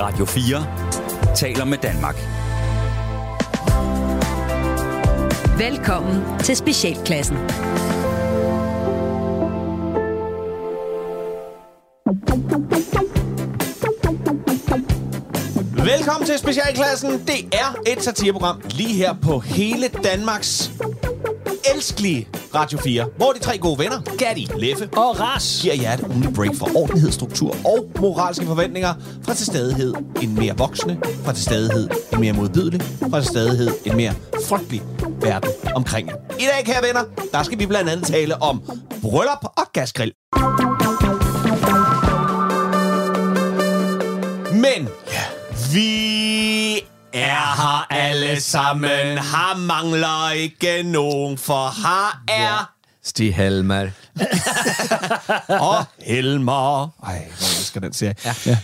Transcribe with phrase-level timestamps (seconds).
[0.00, 2.14] Radio 4 taler med Danmark.
[5.58, 7.36] Velkommen til Specialklassen.
[15.84, 17.10] Velkommen til Specialklassen.
[17.10, 20.70] Det er et satireprogram lige her på hele Danmarks
[21.74, 26.00] elskelige Radio 4, hvor de tre gode venner, Gatti, Leffe og Ras, giver jer et
[26.00, 28.94] ugenligt break for ordentlighed, struktur og moralske forventninger
[29.24, 32.80] fra til stadighed en mere voksne, fra til stadighed en mere modbydelig,
[33.10, 34.14] fra til stadighed en mere
[34.48, 34.82] frygtelig
[35.20, 36.14] verden omkring jer.
[36.38, 38.62] I dag, kære venner, der skal vi blandt andet tale om
[39.02, 40.12] bryllup og gasgrill.
[44.52, 44.88] Men
[45.72, 46.57] vi
[47.12, 49.18] er her alle sammen.
[49.18, 52.72] Her mangler ikke nogen, for her er...
[53.04, 53.90] Stig Helmer.
[55.68, 56.82] og Helmer.
[57.06, 58.14] Ej, hvor elsker den serie.
[58.24, 58.34] Ja.
[58.46, 58.58] ja.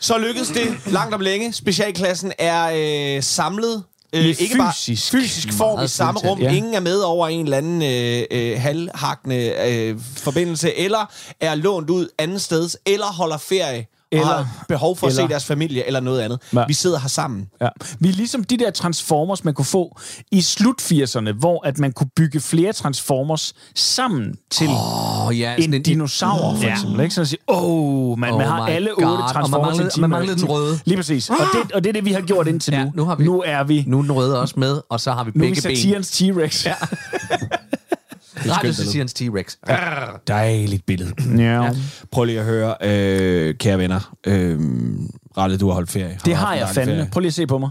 [0.00, 1.52] Så lykkedes det langt om længe.
[1.52, 2.70] Specialklassen er
[3.16, 3.84] øh, samlet.
[4.12, 5.12] Øh, I ikke bare fysisk.
[5.12, 6.40] fysisk form i samme fysisk, rum.
[6.40, 6.52] ja.
[6.52, 11.90] Ingen er med over en eller anden øh, øh, halvhakkende øh, forbindelse, eller er lånt
[11.90, 15.86] ud anden steds, eller holder ferie, eller har behov for at eller- se deres familie,
[15.86, 16.38] eller noget andet.
[16.54, 16.64] Ja.
[16.68, 17.46] Vi sidder her sammen.
[17.60, 17.68] Ja.
[18.00, 19.98] Vi er ligesom de der Transformers, man kunne få
[20.32, 24.68] i slut 80'erne, hvor at man kunne bygge flere Transformers sammen til
[25.28, 25.54] oh, ja.
[25.58, 27.00] en dinosaur, for eksempel.
[27.00, 27.14] Ikke?
[27.14, 29.04] Så at sige, oh, man, Oh man har alle God.
[29.04, 30.78] otte Og man Transformers manglede- til man manglede den røde.
[30.84, 31.30] Lige præcis.
[31.30, 32.90] Og det, og det er det, vi har gjort indtil Ja, nu.
[32.94, 35.24] nu har vi- nu er vi, Nu er den røde også med, og så har
[35.24, 35.76] vi nu er vi begge ben.
[35.76, 36.66] satirens T-Rex.
[36.66, 36.74] Ja.
[38.50, 39.56] Radiosatirens T-Rex.
[40.26, 41.12] Dejligt billede.
[41.38, 41.70] ja.
[42.10, 44.14] Prøv lige at høre, øh, kære venner.
[44.26, 44.58] Øh,
[45.36, 46.18] Ralle, du har holdt ferie.
[46.24, 46.94] Det har haft en jeg fandme.
[46.94, 47.08] ferie?
[47.12, 47.70] Prøv lige at se på mig.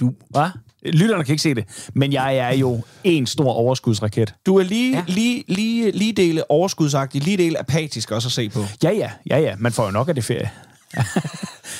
[0.00, 0.12] Du.
[0.30, 0.48] Hvad?
[0.84, 4.34] Lytterne kan ikke se det, men jeg er jo en stor overskudsraket.
[4.46, 5.04] Du er lige, ja.
[5.06, 8.60] lige, lige, lige dele overskudsagtig, lige dele apatisk også at se på.
[8.82, 9.54] Ja, ja, ja, ja.
[9.58, 10.50] Man får jo nok af det ferie.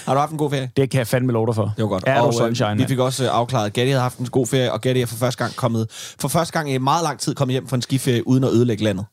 [0.06, 0.70] Har du haft en god ferie?
[0.76, 1.72] Det kan jeg fandme love dig for.
[1.76, 2.04] Det var godt.
[2.06, 2.88] Er du og, sunshine, vi mand?
[2.88, 5.16] fik også øh, afklaret, at Gatti havde haft en god ferie, og Gatti er for
[5.16, 5.86] første gang kommet,
[6.20, 8.84] for første gang i meget lang tid kommet hjem fra en skiferie, uden at ødelægge
[8.84, 9.04] landet.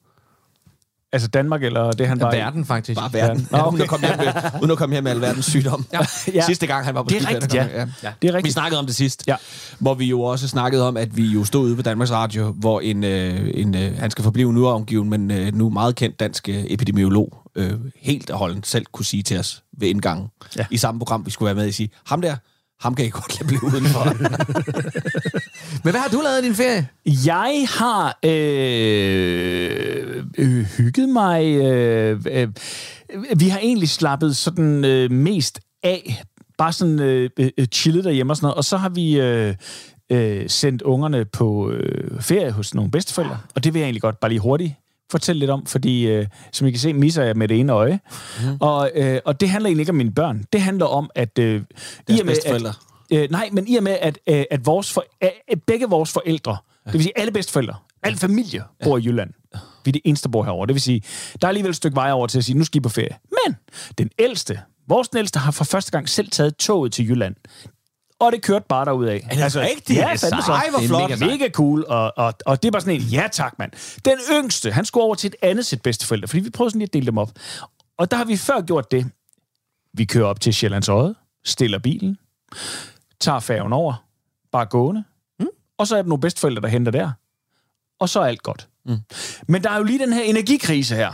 [1.18, 2.38] Altså Danmark, eller det han var i?
[2.38, 3.00] Verden, faktisk.
[3.00, 3.48] Bare verden.
[3.52, 3.58] Ja.
[3.58, 5.86] Nå, uden, at komme hjem med, uden at komme hjem med alverdens sygdom.
[5.94, 6.00] Ja.
[6.34, 6.46] Ja.
[6.46, 7.64] Sidste gang, han var på Det er rigtigt, ja.
[7.64, 7.86] Ja.
[8.22, 8.44] Det er rigtigt.
[8.46, 9.36] Vi snakkede om det sidst, Ja.
[9.80, 12.80] hvor vi jo også snakkede om, at vi jo stod ude på Danmarks Radio, hvor
[12.80, 16.50] en, øh, en øh, han skal forblive nu omgiven, men øh, nu meget kendt dansk
[16.50, 20.62] øh, epidemiolog, øh, helt og holdent selv kunne sige til os ved indgangen ja.
[20.62, 20.66] Ja.
[20.72, 22.36] i samme program, vi skulle være med i, sige, ham der,
[22.80, 24.04] ham kan I godt lade blive udenfor.
[25.84, 26.88] Men hvad har du lavet i din ferie?
[27.26, 31.46] Jeg har øh, øh, hygget mig.
[31.46, 32.48] Øh, øh,
[33.40, 36.24] vi har egentlig slappet sådan øh, mest af.
[36.58, 38.58] Bare sådan øh, øh, chillet derhjemme og sådan noget.
[38.58, 39.56] Og så har vi øh,
[40.12, 43.40] øh, sendt ungerne på øh, ferie hos nogle bedsteforældre.
[43.56, 44.74] Og det vil jeg egentlig godt bare lige hurtigt
[45.12, 48.00] fortælle lidt om, fordi øh, som I kan se, misser jeg med det ene øje.
[48.42, 48.58] Mm.
[48.60, 50.46] Og, øh, og det handler egentlig ikke om mine børn.
[50.54, 51.40] Det handler om, at...
[51.40, 52.74] Øh, i og med, bedsteforældre.
[53.12, 56.12] at, øh, nej, men i og med, at, øh, at vores for, øh, begge vores
[56.12, 59.30] forældre, det vil sige alle bedsteforældre, al familie bor i Jylland.
[59.86, 60.68] Vi er det eneste, der bor herovre.
[60.68, 61.02] Det vil sige,
[61.42, 63.18] der er alligevel et stykke vej over til at sige, nu skal I på ferie.
[63.46, 63.56] Men
[63.98, 67.36] den ældste, vores den ældste, har for første gang selv taget toget til Jylland.
[68.20, 69.28] Og det kørte bare derud af.
[69.32, 70.00] Er det rigtigt?
[70.00, 70.52] Ja, fandme så.
[70.52, 71.10] Ej, hvor Det er flot.
[71.10, 71.86] Mega, mega cool.
[71.88, 73.72] Og, og, og det er bare sådan en, ja tak, mand.
[74.06, 76.88] Den yngste, han skulle over til et andet sæt bedsteforældre, fordi vi prøvede sådan lige
[76.88, 77.32] at dele dem op.
[77.98, 79.12] Og der har vi før gjort det.
[79.94, 82.18] Vi kører op til Sjællands Odde, stiller bilen,
[83.20, 84.06] tager færgen over,
[84.52, 85.04] bare gående,
[85.40, 85.48] mm.
[85.78, 87.12] og så er der nogle bedsteforældre, der henter der.
[88.00, 88.68] Og så er alt godt.
[88.86, 88.98] Mm.
[89.48, 91.12] Men der er jo lige den her energikrise her,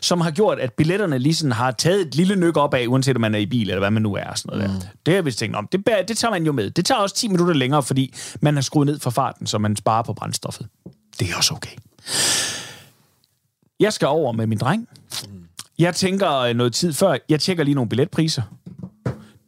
[0.00, 3.16] som har gjort, at billetterne lige sådan har taget et lille nyk op af, uanset
[3.16, 4.34] om man er i bil, eller hvad man nu er.
[4.34, 4.80] Sådan noget mm.
[4.80, 4.86] der.
[5.06, 5.68] Det har vi tænkt om.
[5.72, 6.70] Det, bærer- det tager man jo med.
[6.70, 9.76] Det tager også 10 minutter længere, fordi man har skruet ned for farten, så man
[9.76, 10.66] sparer på brændstoffet.
[11.20, 11.76] Det er også okay.
[13.80, 14.88] Jeg skal over med min dreng.
[15.78, 17.16] Jeg tænker øh, noget tid før.
[17.28, 18.42] Jeg tjekker lige nogle billetpriser.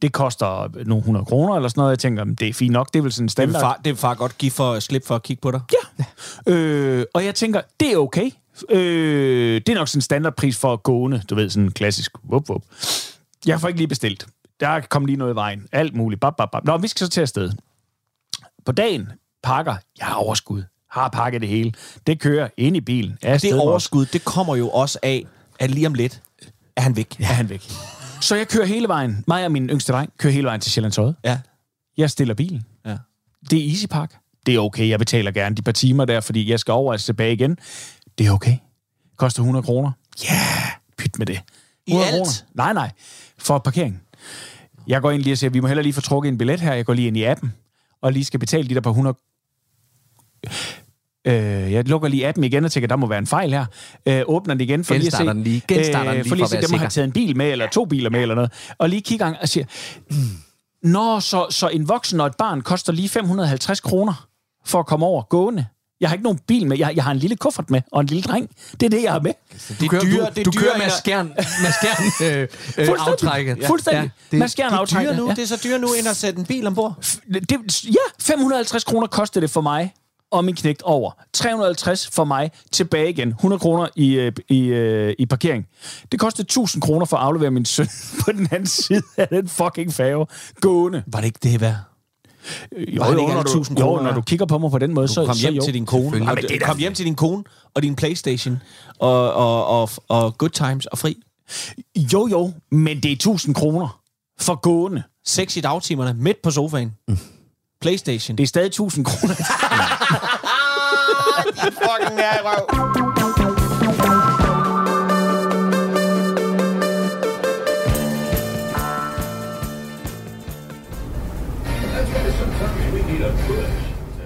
[0.02, 1.90] Det koster nogle 100 kroner eller sådan noget.
[1.90, 2.92] Jeg tænker, det er fint nok.
[2.92, 3.60] Det er vel sådan en Det vil standard.
[3.62, 5.60] far, det vil far godt give for slip for at kigge på dig.
[6.48, 6.52] Ja.
[6.52, 8.30] Øh, og jeg tænker, det er okay.
[8.70, 11.22] Øh, det er nok sådan en standardpris for gående.
[11.30, 12.62] Du ved, sådan en klassisk wup, wup.
[13.46, 14.26] Jeg får ikke lige bestilt.
[14.60, 15.66] Der kom lige noget i vejen.
[15.72, 16.20] Alt muligt.
[16.20, 16.64] Bap, bap, bap.
[16.64, 17.52] Nå, vi skal så til afsted.
[18.66, 19.12] På dagen
[19.42, 19.76] pakker.
[19.98, 20.62] Jeg har overskud.
[20.90, 21.72] Har pakket det hele.
[22.06, 23.18] Det kører ind i bilen.
[23.22, 23.60] Det afsted os.
[23.60, 25.24] overskud, det kommer jo også af,
[25.60, 26.22] at lige om lidt
[26.76, 27.16] er han væk.
[27.20, 27.62] er han væk.
[28.20, 29.24] Så jeg kører hele vejen.
[29.26, 31.14] Mig og min yngste dreng kører hele vejen til Sjællands Odde.
[31.24, 31.38] Ja.
[31.96, 32.66] Jeg stiller bilen.
[32.86, 32.96] ja.
[33.50, 34.18] Det er Easy Park.
[34.46, 37.00] Det er okay, jeg betaler gerne de par timer der, fordi jeg skal over og
[37.00, 37.58] tilbage igen.
[38.18, 38.56] Det er okay.
[39.16, 39.90] Koster 100 kroner.
[40.24, 41.40] Ja, yeah, pyt med det.
[41.86, 42.16] I 100 alt?
[42.16, 42.32] kroner.
[42.54, 42.90] Nej, nej.
[43.38, 44.02] For parkering.
[44.86, 46.74] Jeg går ind lige og siger, vi må heller lige få trukket en billet her.
[46.74, 47.52] Jeg går lige ind i appen,
[48.02, 49.16] og lige skal betale de der par 100...
[51.26, 53.66] Øh, jeg lukker lige appen igen og tænker, der må være en fejl her.
[54.06, 55.62] Øh, åbner den igen for lige at se, den lige.
[55.68, 57.68] Genstarter den lige for lige at se, at dem har taget en bil med, eller
[57.68, 58.52] to biler med, eller noget.
[58.78, 59.66] Og lige kigger og siger,
[60.82, 64.26] Nå, så, så en voksen og et barn koster lige 550 kroner
[64.64, 65.66] for at komme over gående.
[66.02, 66.78] Jeg har ikke nogen bil med.
[66.78, 68.50] Jeg, jeg har en lille kuffert med, og en lille dreng.
[68.80, 69.32] Det er det, jeg har med.
[69.80, 72.48] Du kører, dyre- du, det er du kører med skærn, med skærn øh, øh,
[72.86, 72.98] Fuldstændig.
[73.12, 73.58] aftrækket.
[73.66, 74.10] Fuldstændig.
[74.30, 75.28] det- Man skærer en Det er nu.
[75.28, 75.34] Ja.
[75.34, 76.94] Det er så dyre nu, end at sætte en bil ombord.
[77.50, 79.94] Det, ja, 550 kroner kostede det for mig
[80.30, 81.10] og min knægt over.
[81.32, 83.28] 350 for mig tilbage igen.
[83.28, 85.66] 100 kroner i, øh, i, øh, i parkering.
[86.12, 87.88] Det kostede 1000 kroner for at aflevere min søn
[88.24, 90.26] på den anden side af den fucking færge.
[90.60, 91.02] Gående.
[91.06, 91.74] Var det ikke det værd?
[92.72, 94.02] Jo, Var det jo, ikke når, alle du, 1000 jo, kroner?
[94.02, 95.64] når du kigger på mig på den måde, så, Du kom så hjem jo.
[95.64, 96.16] til din kone.
[96.16, 97.44] Jamen, det er kom hjem til din kone
[97.74, 98.62] og din Playstation
[98.98, 101.16] og, og, og, og good times og fri.
[101.96, 104.00] Jo, jo, men det er 1000 kroner
[104.40, 105.02] for gående.
[105.26, 106.92] Sex i dagtimerne midt på sofaen.
[107.80, 108.36] Playstation.
[108.36, 109.34] Det er stadig 1000 kroner.
[111.78, 113.11] fucking er røv.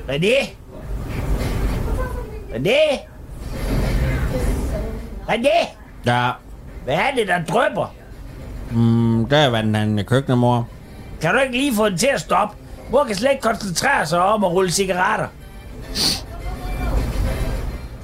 [0.08, 0.36] René?
[2.54, 2.78] René?
[5.28, 5.66] René?
[6.06, 6.30] Ja,
[6.84, 7.94] Hvad er det, der drøber?
[8.70, 10.68] mm, der er vandet han i køkkenet, mor.
[11.20, 12.56] Kan du ikke lige få den til at stoppe?
[12.90, 15.26] Mor kan slet ikke koncentrere sig om at rulle cigaretter.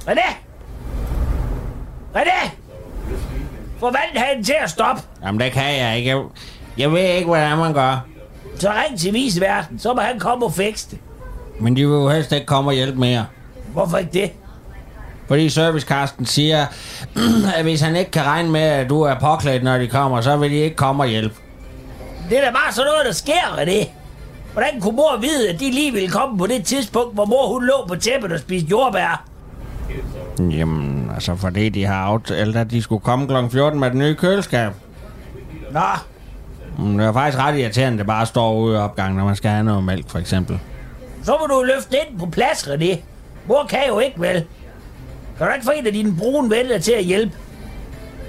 [0.07, 0.35] René?
[2.15, 2.49] René?
[3.79, 5.01] Få vandhanen til at stoppe.
[5.25, 6.09] Jamen, det kan jeg ikke.
[6.09, 6.23] Jeg,
[6.77, 8.05] jeg ved ikke, hvordan man gør.
[8.59, 10.99] Så ring til viseverden, så må han komme og fikse det.
[11.59, 13.25] Men de vil jo helst ikke komme og hjælpe mere.
[13.73, 14.31] Hvorfor ikke det?
[15.27, 16.65] Fordi servicekarsten siger,
[17.57, 20.37] at hvis han ikke kan regne med, at du er påklædt, når de kommer, så
[20.37, 21.35] vil de ikke komme og hjælpe.
[22.29, 23.87] Det er da bare sådan noget, der sker, René.
[24.53, 27.65] Hvordan kunne mor vide, at de lige ville komme på det tidspunkt, hvor mor hun
[27.65, 29.25] lå på tæppet og spiste jordbær?
[30.39, 33.33] Jamen, altså fordi de har aftalt, at de skulle komme kl.
[33.51, 34.71] 14 med den nye køleskab.
[35.71, 35.79] Nå,
[36.97, 39.51] Det er faktisk ret irriterende, at det bare står ude i opgangen, når man skal
[39.51, 40.59] have noget mælk, for eksempel.
[41.23, 42.97] Så må du løfte ind på plads, René.
[43.47, 44.45] Mor kan jo ikke, vel?
[45.37, 47.37] Kan du ikke få en af dine brune venner til at hjælpe?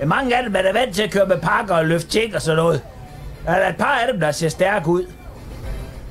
[0.00, 2.34] Men mange af dem er da vant til at køre med pakker og løfte ting
[2.34, 2.80] og sådan noget.
[3.46, 5.04] Der er et par af dem, der ser stærke ud.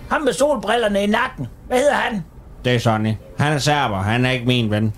[0.09, 1.47] Ham med solbrillerne i nakken.
[1.67, 2.23] Hvad hedder han?
[2.65, 3.13] Det er Sonny.
[3.39, 4.93] Han er serber, han er ikke min ven.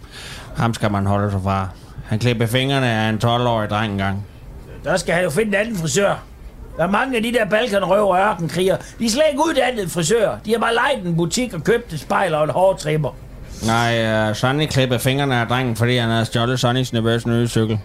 [0.57, 1.67] Ham skal man holde sig fra.
[2.05, 4.25] Han klipper fingrene af en 12-årig dreng engang.
[4.83, 6.23] Der skal han jo finde en anden frisør.
[6.77, 8.77] Der er mange af de der balkanrøver og ørkenkriger.
[8.99, 10.37] De er slet ikke uddannede frisører.
[10.45, 13.09] De har bare lejet en butik og købt et spejl og en hårtrimmer.
[13.65, 17.79] Nej, uh, Sonny klippede fingrene af drengen, fordi han havde stjålet Sonnys nervøse nye cykel.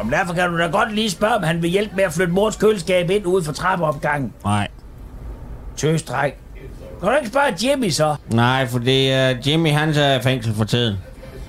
[0.00, 2.32] Om derfor kan du da godt lige spørge, om han vil hjælpe med at flytte
[2.32, 4.32] mors køleskab ind ude for trappeopgangen.
[4.44, 4.68] Nej.
[5.76, 6.34] Tøsdreng.
[7.00, 8.16] Kan du ikke spørge Jimmy så?
[8.30, 10.96] Nej, fordi uh, Jimmy han er i fængsel for tiden.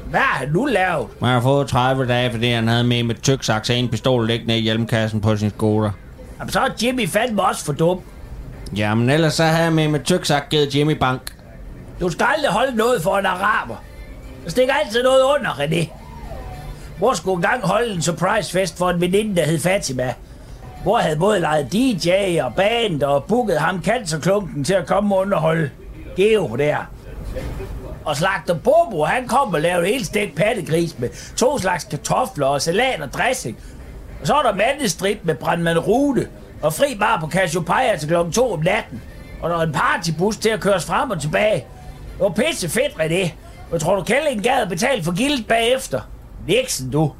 [0.09, 1.07] Hvad har han nu lavet?
[1.21, 4.57] Man har fået 30 dage, fordi han havde med med tyksaks og en pistol liggende
[4.57, 5.91] i hjelmkassen på sin skoler.
[6.39, 8.01] Jamen, så er Jimmy fandme også for dum.
[8.75, 11.21] Jamen ellers så havde med med tyksak givet Jimmy bank.
[11.99, 13.75] Du skal aldrig holde noget for en araber.
[14.43, 15.87] Der stikker altid noget under, René.
[16.99, 20.13] Mor skulle engang holde en surprise-fest for en veninde, der hed Fatima.
[20.85, 25.21] Mor havde både lejet DJ og band og booket ham cancerklunken til at komme og
[25.21, 25.69] underholde
[26.15, 26.77] Geo der.
[28.05, 32.61] Og slagter Bobo, han kom og lavede helt stegt pattegris med to slags kartofler og
[32.61, 33.57] salat og dressing.
[34.21, 36.27] Og så er der mandestrip med brandmand Rute
[36.61, 39.01] og fri bar på Cassiopeia til klokken 2 om natten.
[39.41, 41.55] Og der er en partybus til at køre frem og tilbage.
[41.55, 43.31] Det var pisse fedt, René.
[43.71, 46.01] Og tror du, Kælling gad at betale for gildet bagefter?
[46.47, 47.11] Niksen, du.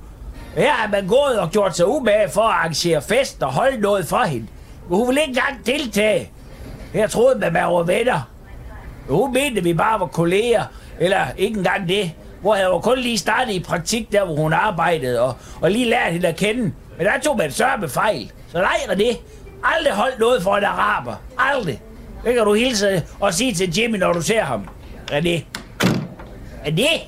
[0.55, 4.07] Her er man gået og gjort sig umage for at arrangere fest og holde noget
[4.07, 4.47] for hende.
[4.89, 6.31] Men hun ville ikke engang deltage.
[6.93, 8.29] Jeg troede, man var venner.
[9.07, 10.63] Men Hun mente, vi bare var kolleger.
[10.99, 12.11] Eller ikke engang det.
[12.41, 15.89] Hvor jeg var kun lige startet i praktik, der hvor hun arbejdede, og, og lige
[15.89, 16.71] lært hende at kende.
[16.99, 18.31] Men der tog man sørme fejl.
[18.51, 19.17] Så nej, René.
[19.63, 21.15] Aldrig holdt noget for en araber.
[21.37, 21.81] Aldrig.
[22.25, 24.67] Det kan du hilse og sige til Jimmy, når du ser ham.
[25.11, 25.43] René.
[26.65, 27.07] René?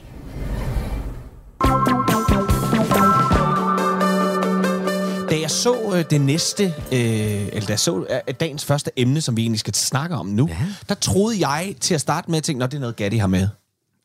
[5.29, 9.21] Da jeg så øh, det næste, øh, eller da jeg så øh, dagens første emne,
[9.21, 10.55] som vi egentlig skal snakke om nu, ja.
[10.89, 13.27] der troede jeg til at starte med at tænke, at det er noget Gatti har
[13.27, 13.48] med.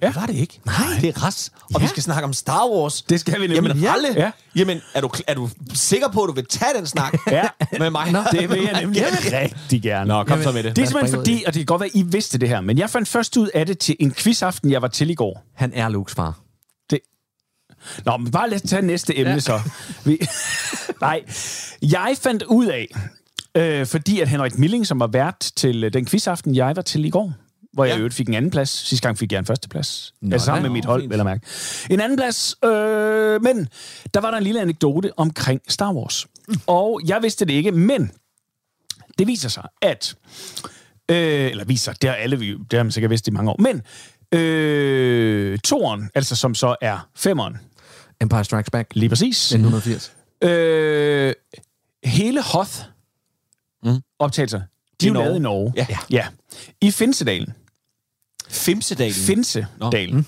[0.02, 0.06] Ja.
[0.06, 0.60] Det var det ikke.
[0.66, 0.74] Nej.
[1.00, 1.50] Det er ras.
[1.62, 1.78] Og Ja.
[1.78, 3.02] vi skal snakke om Star Wars.
[3.02, 3.56] Det skal vi nemlig.
[3.56, 3.92] Jamen, Ja.
[3.92, 4.30] Ralle, Ja.
[4.56, 7.48] jamen, er du, er du sikker på, at du vil tage den snak Ja.
[7.78, 8.12] med mig?
[8.12, 10.08] Nå, Det vil jeg nemlig rigtig gerne.
[10.08, 10.76] Nå, kom så med det.
[10.76, 12.90] Det er simpelthen fordi, og det kan godt være, I vidste det her, men jeg
[12.90, 15.42] fandt først ud af det til en quizaften, jeg var til i går.
[15.54, 16.38] Han er Lukes far.
[16.90, 17.00] Det...
[18.04, 19.38] Nå, men bare lad os tage næste emne ja.
[19.40, 19.60] så.
[20.04, 20.18] Vi...
[21.00, 21.22] Nej,
[21.82, 22.86] jeg fandt ud af,
[23.54, 27.04] øh, fordi at Henrik Milling, som var vært til øh, den quizaften, jeg var til
[27.04, 27.32] i går,
[27.76, 27.98] hvor jeg Ja.
[27.98, 28.68] øvrigt fik en anden plads.
[28.70, 30.14] Sidste gang fik jeg en første plads.
[30.22, 31.46] Nå, altså sammen med mit hold, vel at mærke.
[31.90, 33.68] En anden plads, øh, men
[34.14, 36.26] der var der en lille anekdote omkring Star Wars.
[36.66, 38.10] Og jeg vidste det ikke, men
[39.18, 40.14] det viser sig, at...
[41.10, 43.56] Øh, eller viser, det har alle, vi- det har man sikkert vidst i mange år.
[43.60, 43.82] Men
[44.40, 47.56] øh, toren, altså som så er femeren,
[48.20, 48.88] Empire Strikes Back.
[48.94, 49.52] lige præcis.
[49.52, 50.12] 1980.
[50.42, 51.32] Øh,
[52.04, 52.70] hele Hoth
[53.84, 54.00] Mm.
[54.18, 54.60] optagelser,
[55.00, 55.72] de er lavet i Norge.
[55.76, 55.86] Ja.
[56.10, 56.26] ja.
[56.80, 57.54] I Finsedalen.
[58.56, 59.14] Femsedalen.
[59.14, 60.26] Finsedalen.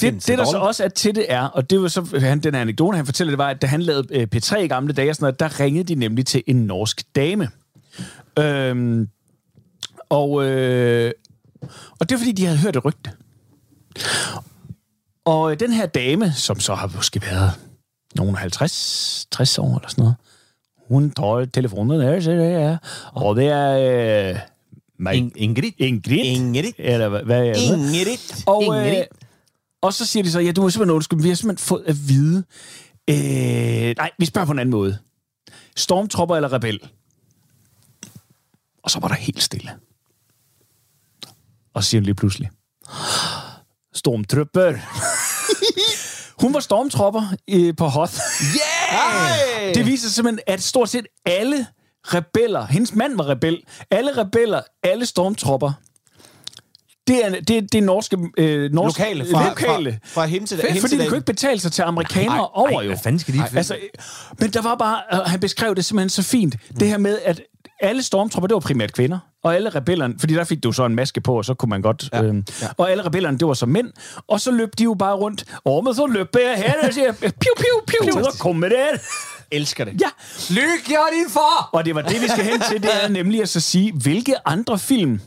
[0.00, 2.54] Det, det, der så også er til det er, og det var så han, den
[2.54, 5.16] anekdote, han fortæller, det var, at da han lavede øh, P3 i gamle dage, og
[5.16, 7.48] sådan noget, der ringede de nemlig til en norsk dame.
[8.38, 9.08] Øhm,
[10.08, 11.12] og, øh,
[12.00, 13.10] og det var, fordi de havde hørt et rygte.
[15.24, 17.50] Og øh, den her dame, som så har måske været
[18.14, 20.16] nogen 50, 60 år eller sådan noget,
[20.88, 22.76] hun tager telefonen der, så det er,
[23.12, 24.30] og det er...
[24.30, 24.38] Øh,
[24.98, 25.72] mig, Ingrid.
[25.78, 26.24] Ingrid.
[26.24, 26.72] Ingrid.
[26.78, 27.62] Eller hvad, hvad er det?
[27.62, 28.44] Ingrid.
[28.46, 28.98] Og, Ingrid.
[28.98, 29.04] øh,
[29.82, 32.08] og så siger de så, ja, du må simpelthen undskylde, vi har simpelthen fået at
[32.08, 32.44] vide...
[33.10, 34.98] Øh, nej, vi spørger på en anden måde.
[35.76, 36.80] Stormtropper eller rebel?
[38.82, 39.70] Og så var der helt stille.
[41.74, 42.50] Og så siger hun lige pludselig...
[43.94, 44.72] Stormtrupper.
[46.42, 48.14] hun var stormtropper øh, på Hoth.
[48.56, 49.74] Yeah!
[49.74, 51.66] Det viser simpelthen, at stort set alle
[52.04, 55.72] rebeller, hendes mand var rebel, alle rebeller, alle stormtropper,
[57.06, 60.00] det er, det, det er norske, øh, norske Lokale fra, lokale.
[60.04, 60.60] fra, fra Hemsedal.
[60.60, 61.08] Fordi det Hemsedal.
[61.08, 62.88] kunne ikke betale sig til amerikanere Nej, over, jo.
[62.88, 63.76] hvad fanden skal de- Altså,
[64.40, 67.40] men der var bare, og han beskrev det simpelthen så fint, det her med, at
[67.80, 70.94] alle stormtropper, det var primært kvinder, og alle rebellerne, fordi der fik du så en
[70.94, 72.22] maske på, og så kunne man godt, ja.
[72.22, 72.66] øhm, ja.
[72.76, 73.90] og alle rebellerne, det var så mænd,
[74.28, 77.12] og så løb de jo bare rundt, og men så løb jeg her, og siger,
[77.12, 78.76] piu, piu, piu, og så kommer det.
[79.50, 80.00] Elsker det.
[80.00, 80.08] Ja,
[80.50, 81.70] Lyk jer din far!
[81.72, 84.34] og det var det, vi skal hen til, det er nemlig at så sige, hvilke
[84.48, 85.20] andre film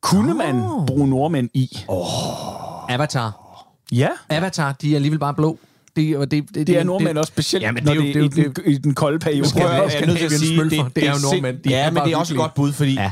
[0.00, 0.36] kunne oh.
[0.36, 1.78] man bruge nordmænd i?
[1.88, 2.92] Oh.
[2.94, 3.32] Avatar.
[3.92, 5.58] Ja, Avatar, de er alligevel bare blå.
[5.96, 8.26] Det, og det, det, det er nordmænd også specielt, Ja, men når det er jo-
[8.26, 9.48] det, det er jo- i, den, i den kolde periode.
[9.48, 10.88] Skal skal jeg er nødt til at sige, smølfer.
[10.88, 11.58] Det er jo nordmænd.
[11.58, 13.10] De ja, er men det er også et godt bud, fordi Ja.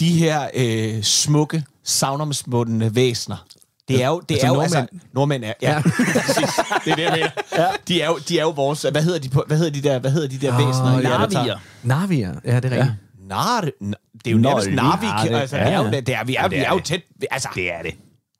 [0.00, 3.44] de her øh, smukke, savnomsmundne væsener,
[3.88, 4.74] det er jo, det Altså er jo nordmænd.
[4.76, 5.82] altså, nordmænd er, ja,
[6.26, 6.54] præcis.
[6.84, 7.30] det er det, jeg mener.
[7.56, 7.66] Ja.
[7.88, 9.98] De, er jo, de er jo vores, hvad hedder de, på, hvad hedder de der,
[9.98, 10.98] hvad hedder de der væsener?
[11.42, 11.54] i ja.
[11.82, 12.94] Narvier, ja, det er rigtigt.
[13.28, 13.72] Nar, det
[14.26, 15.30] er jo nærmest Narvik.
[15.30, 15.36] det.
[15.40, 16.00] Altså, det Ja, er jo, ja.
[16.00, 16.84] det er, vi er, Ja, vi det er jo det.
[16.84, 17.00] tæt.
[17.30, 17.94] Altså, det er det.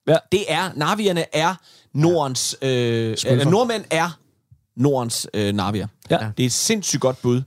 [0.09, 0.17] Ja.
[0.33, 1.55] Det er, Narvierne er
[1.95, 4.19] Nordens, øh, eller nordmænd er
[4.77, 5.87] Nordens øh, Narvier.
[6.11, 6.19] Ja.
[6.37, 7.43] Det er et sindssygt godt bud.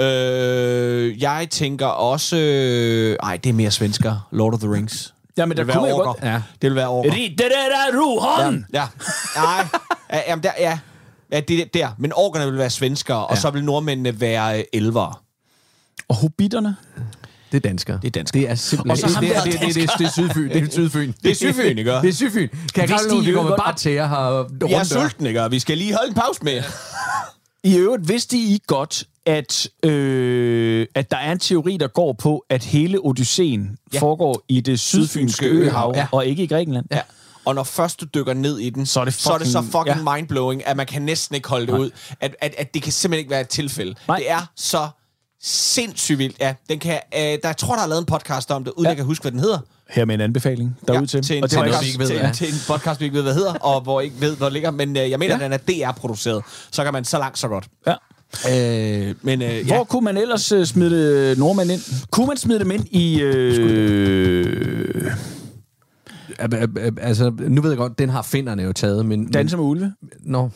[0.00, 2.36] Øh, jeg tænker også...
[2.36, 4.28] Øh, ej, det er mere svensker.
[4.30, 5.14] Lord of the Rings.
[5.36, 6.12] Ja, men der det vil kunne være jeg orker.
[6.12, 6.22] godt...
[6.22, 6.42] Ja.
[6.62, 7.12] Det vil være orker.
[7.14, 8.66] Ritter der Rohan!
[8.72, 8.84] Ja.
[9.36, 9.66] Nej.
[10.12, 10.78] Ja, jamen, der, ja.
[11.32, 11.88] Ja, det er der.
[11.98, 15.14] Men orkerne vil være svenskere, og så vil nordmændene være øh, elvere.
[16.08, 16.76] Og hobitterne?
[17.52, 17.98] Det er danskere.
[18.02, 18.42] Det er danskere.
[18.42, 18.90] Det er simpelthen...
[19.04, 20.48] Og så ham det, er- der det, det, det, det, det, er Sydfyn.
[20.48, 21.12] Det er Sydfyn.
[21.22, 21.90] Det er Sydfyn, ikke?
[21.90, 22.48] Det er Sydfyn.
[22.48, 24.62] Kan jeg Hvis kalde de nogen, de jo går med godt- bare tæer her rundt
[24.62, 24.84] Jeg er der.
[24.84, 25.42] sulten, ikke?
[25.42, 26.62] Og Vi skal lige holde en pause med.
[27.64, 32.44] I øvrigt vidste I godt, at, øh, at der er en teori, der går på,
[32.50, 33.98] at hele Odysseen ja.
[34.00, 36.06] foregår i det sydfynske øhav, ja.
[36.12, 36.86] og ikke i Grækenland.
[36.90, 37.00] Ja.
[37.44, 39.58] Og når først du dykker ned i den, Så er det så, er det så
[39.58, 40.14] fucking- fucking ja.
[40.16, 41.90] mindblowing, at man kan næsten ikke holde det ud.
[42.20, 43.94] At, at, at det kan simpelthen ikke være et tilfælde.
[44.08, 44.16] Nej.
[44.18, 44.88] Det er så
[45.42, 46.36] sindssygt vildt.
[46.40, 48.84] Ja, den kan, øh, der, jeg tror, der er lavet en podcast om det, uden
[48.84, 48.88] ja.
[48.88, 49.58] jeg kan huske, hvad den hedder.
[49.90, 51.22] Her med en anbefaling derude til.
[51.22, 52.30] til en, og det podcast, vi ikke ved, til, ja.
[52.34, 54.70] til en podcast, vi ikke ved, hvad hedder, og hvor ikke ved, hvor ligger.
[54.70, 55.38] Men øh, jeg mener, Ja.
[55.38, 55.44] ja.
[55.44, 56.42] den er DR-produceret.
[56.70, 57.64] Så kan man så langt, så godt.
[57.86, 57.94] Ja.
[58.50, 61.80] Øh, men øh, Hvor ja, kunne man ellers øh, smide nordmænd ind?
[62.10, 63.20] Kunne man smide dem ind i...
[63.20, 65.12] Øh,
[66.38, 69.30] ab- Altså, nu ved jeg godt, den har finderne jo taget, men...
[69.30, 69.92] Danse med ulve?
[70.24, 70.50] Nå.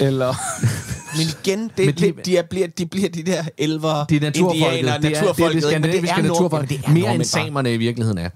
[0.00, 0.34] Eller...
[1.16, 4.16] men igen, det, Men de- de, de, er, bliver, de bliver de der elver, Det
[4.16, 4.60] er naturfolket.
[4.62, 5.62] indianer, det, er, det er naturfolket.
[5.62, 6.70] det skandinaviske men det er nord- naturfolk.
[6.70, 7.44] men det er Mere nordmænd end bare.
[7.46, 8.28] samerne i virkeligheden er.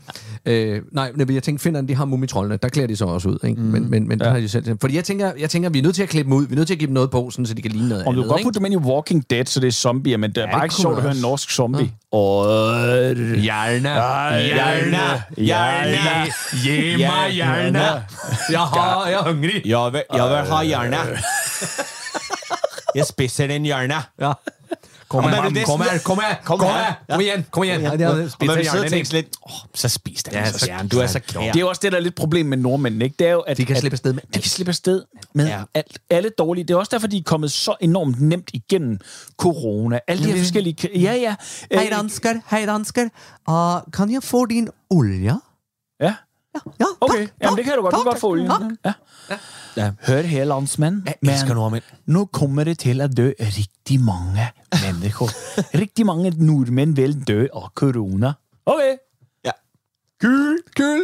[0.47, 2.59] Øh, nej, men jeg tænker, finderne, de har mumitrollene.
[2.63, 3.39] Der klæder de så også ud.
[3.45, 3.61] Ikke?
[3.61, 3.67] Mm.
[3.67, 4.25] Men, men, men ja.
[4.25, 4.77] der har de selv.
[4.81, 6.47] Fordi jeg tænker, jeg tænker, vi er nødt til at klippe dem ud.
[6.47, 8.05] Vi er nødt til at give dem noget på, sådan, så de kan ligne noget
[8.05, 10.31] Om du kan godt putte dem ind i Walking Dead, så det er zombier, men
[10.31, 11.93] det er Ja, bare det ikke sjovt at høre en norsk zombie.
[12.13, 12.47] Og...
[13.17, 14.39] Hjerna.
[14.39, 15.23] Hjerna.
[15.37, 16.27] Hjerna.
[16.99, 17.83] Mig hjerna.
[18.51, 19.63] Jeg har, jeg er hungrig.
[19.67, 20.97] Jeg vil, jeg vil ha hjerne.
[22.95, 23.95] Jeg spiser en hjerne.
[24.21, 24.33] Ja.
[25.11, 26.95] Kom her, kom næsten- her, kom her, Kom kom her.
[27.11, 27.81] Kom igen, kom igen.
[27.81, 30.41] Ja, det er Og man vil sidde og tænke lidt, oh, så spis den Ja,
[30.41, 30.89] ja, så- så.
[30.93, 31.41] Du er så kær.
[31.41, 33.17] Det er jo også det, der er lidt problem med nordmændene, ikke?
[33.19, 35.03] Det er jo, at De kan at, slippe afsted med De kan slippe afsted
[35.35, 35.59] med ja.
[35.59, 35.65] Ja.
[35.75, 35.99] alt.
[36.11, 36.65] Alle dårlige.
[36.65, 38.99] Det er også derfor, de er kommet så enormt nemt igennem
[39.39, 39.99] corona.
[40.09, 40.77] Alle de her forskellige...
[41.01, 41.35] Ja, ja.
[41.73, 43.03] Hej dansker, hej dansker.
[43.51, 45.35] Uh, kan jeg få din olie?
[46.01, 46.15] Ja.
[46.55, 47.93] Ja, Okay, Jamen, det kan du godt.
[47.95, 48.49] Du kan tak, godt få olien.
[48.49, 48.61] tak.
[48.85, 48.93] Ja.
[49.77, 49.93] Ja.
[50.07, 51.03] Hør her, landsmand.
[51.07, 51.83] Jeg elsker nordmænd.
[52.07, 54.49] nu kommer det til at dø rigtig mange
[54.87, 55.25] mennesker.
[55.81, 58.33] rigtig mange nordmænd vil dø af corona.
[58.67, 58.97] Okay.
[59.45, 59.51] Ja.
[60.21, 60.59] Kul.
[60.77, 61.03] Køl.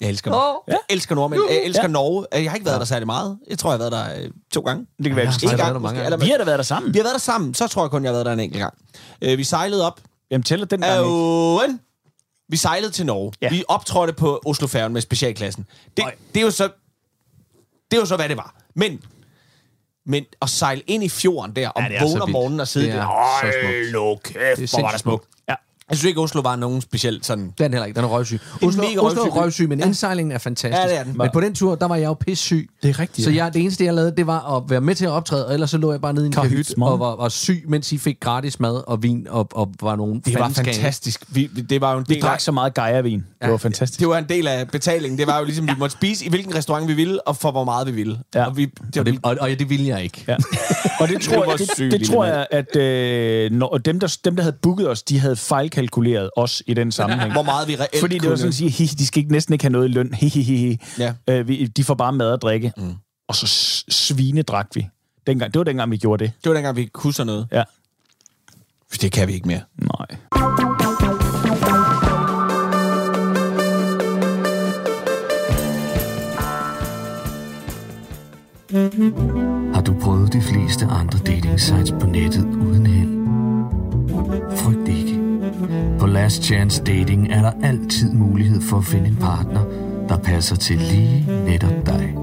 [0.00, 0.54] Jeg elsker oh.
[0.68, 1.42] Jeg elsker nordmænd.
[1.50, 2.26] Jeg elsker Norge.
[2.32, 3.38] Jeg har ikke været der særlig meget.
[3.50, 4.86] Jeg tror, jeg har været der øh, to gange.
[4.98, 6.04] Det kan være, Ja, vi jeg En har gang der mange gange.
[6.14, 6.94] Eller, Vi har da været der sammen.
[6.94, 7.54] vi har været der sammen.
[7.54, 8.74] Så tror jeg kun, jeg har været der en enkelt gang.
[9.22, 10.00] Øh, vi sejlede op.
[10.30, 11.78] Jamen, tæller den gang ikke.
[12.48, 13.32] Vi sejlede til Norge.
[13.40, 13.50] Ja.
[13.50, 15.66] Vi optrådte på Oslofærgen med specialklassen.
[15.96, 16.64] Det, det, er jo så,
[17.90, 18.54] det er jo så, hvad det var.
[18.74, 19.02] Men,
[20.06, 22.94] men at sejle ind i fjorden der, om Ja, vågen om morgenen og sidde Det
[22.94, 23.04] er der.
[23.06, 25.28] Hold nu kæft, Det hvor var det smukt.
[25.48, 25.54] Ja.
[25.90, 27.44] Jeg synes ikke, Oslo var nogen specielt sådan...
[27.58, 28.40] Den er heller ikke, den er røvsyg.
[28.62, 30.82] Oslo, mega Oslo røvsyg er røvsyg, men indsejlingen er fantastisk.
[30.84, 31.18] Ja, det er den.
[31.18, 32.68] Men på den tur, der var jeg jo pissyg.
[32.82, 33.44] Det er rigtigt, Så ja.
[33.44, 35.70] jeg, det eneste, jeg lavede, det var at være med til at optræde, og ellers
[35.70, 38.20] så lå jeg bare nede i en Kahyt og var, var syg, mens I fik
[38.20, 41.24] gratis mad og vin og, og var nogle Det var fantastisk.
[41.28, 43.24] Vi, vi- det var jo en Vi del drak af, så meget gejervin.
[43.42, 44.00] Det var fantastisk.
[44.00, 45.18] det var en del af betalingen.
[45.18, 47.64] Det var jo ligesom, vi måtte spise i hvilken restaurant vi ville, og for hvor
[47.64, 48.18] meget vi ville.
[48.34, 48.44] Ja.
[48.46, 48.64] Og, vi,
[48.94, 50.24] det, Og det, og, og det ville jeg ikke.
[50.28, 50.36] Ja.
[51.00, 54.36] Og det tror, jeg, det, det vildt tror jeg, at øh, når, dem, der, dem,
[54.36, 55.36] der havde booket os, de havde
[55.76, 57.32] fejlkalkuleret os i den sammenhæng.
[57.32, 59.52] hvor meget vi reelt Fordi det var sådan at sige, "Hi, de skal ikke, næsten
[59.52, 60.14] ikke have noget i løn.
[60.14, 60.78] Hi, hi, hi.
[60.98, 61.14] Ja.
[61.30, 62.72] Øh, vi, de får bare mad og drikke.
[62.76, 62.94] Mm.
[63.28, 64.86] Og så s- svine drak vi.
[65.26, 66.32] Dengang, det var dengang, vi gjorde det.
[66.44, 67.48] Det var dengang, vi kunne sådan noget.
[67.52, 67.62] Ja.
[69.00, 69.60] Det kan vi ikke mere.
[69.76, 70.16] Nej.
[79.74, 83.16] Har du prøvet de fleste andre dating sites på nettet uden held?
[84.56, 84.85] Frygt
[86.16, 89.64] Last Chance Dating er der altid mulighed for at finde en partner,
[90.08, 92.14] der passer til lige netop dig.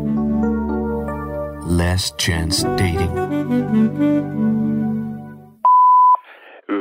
[1.70, 4.63] Last Chance Dating.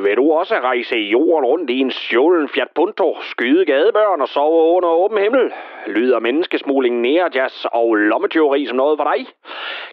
[0.03, 4.77] Vil du også rejse jorden rundt i en stjålen Fiat Punto, skyde gadebørn og sove
[4.77, 5.53] under åben himmel?
[5.87, 9.27] Lyder menneskesmugling, nærjazz og lommetyveri som noget for dig?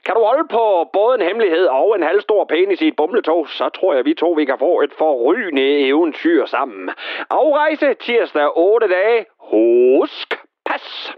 [0.06, 3.70] Kan du holde på både en hemmelighed og en halvstor penis i et bumletog, så
[3.70, 6.90] tror jeg, vi to vi kan få et forrygende eventyr sammen.
[7.30, 9.26] Afrejse tirsdag 8 dage.
[9.40, 11.16] Husk, pas!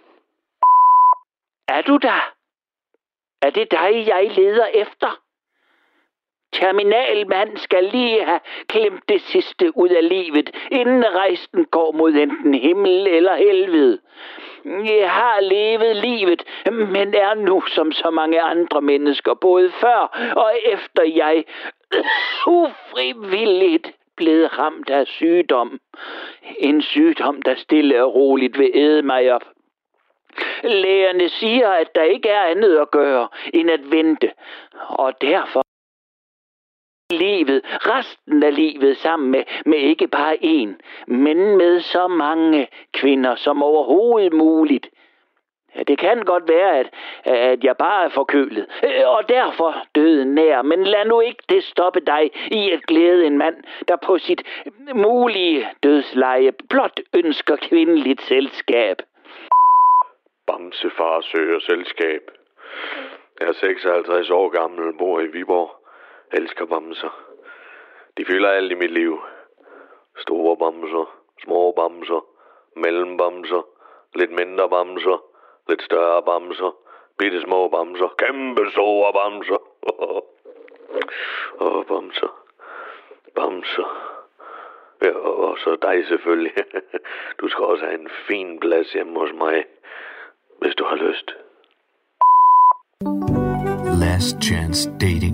[1.67, 2.33] Er du der?
[3.41, 5.19] Er det dig, jeg leder efter?
[6.53, 12.53] Terminalmand skal lige have klemt det sidste ud af livet, inden rejsen går mod enten
[12.53, 14.00] himmel eller helvede.
[14.66, 20.51] Jeg har levet livet, men er nu som så mange andre mennesker, både før og
[20.66, 21.44] efter jeg
[22.48, 25.79] ufrivilligt blevet ramt af sygdom.
[26.59, 29.44] En sygdom, der stille og roligt vil æde mig op.
[30.64, 34.31] Lægerne siger, at der ikke er andet at gøre, end at vente.
[34.90, 35.66] Og derfor
[37.11, 40.69] livet, resten af livet sammen med, med ikke bare én,
[41.07, 44.89] men med så mange kvinder som overhovedet muligt.
[45.87, 46.89] Det kan godt være, at,
[47.25, 50.61] at jeg bare er forkølet, øh, og derfor døden nær.
[50.61, 53.55] Men lad nu ikke det stoppe dig i at glæde en mand,
[53.87, 54.41] der på sit
[54.95, 58.97] mulige dødsleje blot ønsker kvindeligt selskab.
[60.47, 62.21] Bamsefar søger selskab.
[63.39, 65.80] Jeg er 56 år gammel, bor i Viborg.
[66.33, 67.13] Elsker bamser.
[68.17, 69.20] De fylder alt i mit liv.
[70.17, 71.05] Store bamser,
[71.44, 72.25] små bamser,
[72.75, 73.61] mellembamser,
[74.15, 75.24] lidt mindre bamser,
[75.70, 76.75] lidt større bamser,
[77.17, 79.61] bitte små bamser, kæmpe store bamser.
[81.61, 82.31] Åh, oh, bamser.
[83.35, 83.89] Bamser.
[85.01, 86.53] Ja, og så dig selvfølgelig.
[87.39, 89.65] Du skal også have en fin plads hjemme hos mig,
[90.61, 91.27] hvis du har lyst.
[94.03, 95.30] Last Chance Dating.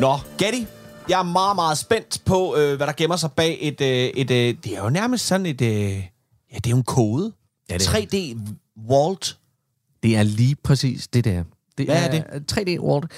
[0.00, 0.66] Nå, Gatti,
[1.08, 3.80] jeg er meget, meget spændt på, øh, hvad der gemmer sig bag et...
[3.80, 5.60] Øh, et øh, det er jo nærmest sådan et...
[5.60, 7.32] Øh, ja, det er jo en kode.
[7.70, 8.38] Ja, det er 3D
[8.88, 9.38] Walt.
[10.02, 11.44] Det er lige præcis det, der.
[11.78, 12.52] Det Hvad er det?
[12.52, 13.10] 3D Walt.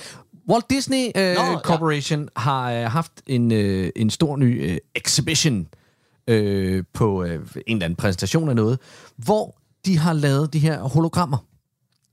[0.49, 1.59] Walt Disney uh, ja.
[1.59, 5.69] Corporation har uh, haft en, uh, en stor ny uh, exhibition
[6.31, 8.79] uh, på uh, en eller anden præsentation af noget,
[9.17, 11.39] hvor de har lavet de her hologrammer.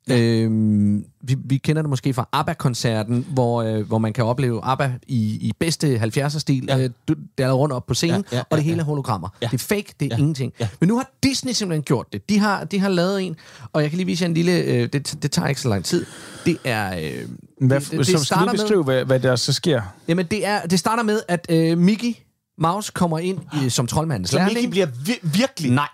[0.10, 0.20] Ja.
[0.20, 4.92] Øhm, vi, vi kender det måske fra ABBA-koncerten, hvor, øh, hvor man kan opleve ABBA
[5.08, 6.66] i, i bedste 70'er-stil.
[6.68, 6.78] Ja.
[6.78, 6.90] Øh,
[7.38, 9.30] der er rundt op på scenen, Ja, ja, og det hele er hologrammer.
[9.42, 9.48] Ja.
[9.52, 10.18] Det er fake, det er Ja.
[10.20, 10.54] ingenting.
[10.60, 10.68] Ja.
[10.80, 12.30] Men nu har Disney simpelthen gjort det.
[12.30, 13.36] De har, de har lavet en,
[13.74, 14.52] og jeg kan lige vise jer en lille...
[14.58, 16.06] Øh, det, det tager ikke så lang tid.
[16.46, 16.98] Det er...
[17.00, 17.28] Øh,
[17.68, 19.82] Hvad, det, det, så skal lige beskrive, hvad, hvad der så sker.
[20.08, 22.14] Jamen, det, er, det starter med, at øh, Mickey
[22.58, 24.56] Mouse kommer ind i, som troldmandens Så lærling.
[24.56, 25.72] Mickey bliver vi- virkelig...
[25.72, 25.88] Nej,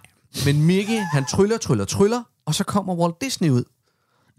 [0.46, 3.64] men Mickey, han tryller, tryller, tryller, og så kommer Walt Disney ud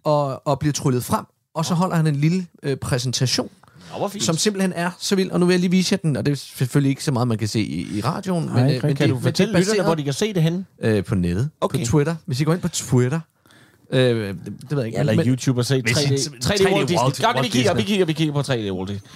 [0.06, 3.50] og, og bliver tryllet frem, og så holder han en lille øh, præsentation,
[3.92, 4.24] Nå, hvor fint.
[4.24, 5.30] som simpelthen er så vild.
[5.30, 7.28] Og nu vil jeg lige vise jer den, og det er selvfølgelig ikke så meget,
[7.28, 8.44] man kan se i, i radioen.
[8.44, 10.12] Nej, men, kan- øh, men kan det, du fortælle det er lytterne, hvor de kan
[10.12, 10.64] se det henne?
[10.80, 11.78] øh, på nettet, Okay.
[11.78, 12.16] på Twitter.
[12.26, 13.20] Hvis I går ind på Twitter,
[13.90, 14.98] øh, det, det ved jeg ikke.
[14.98, 17.24] Eller men- YouTube og se Hvis 3D, I- 3D, 3D Walt Disney.
[17.26, 19.10] Godt, vi kigger, vi kigger, vi kigger på 3D Walt Disney.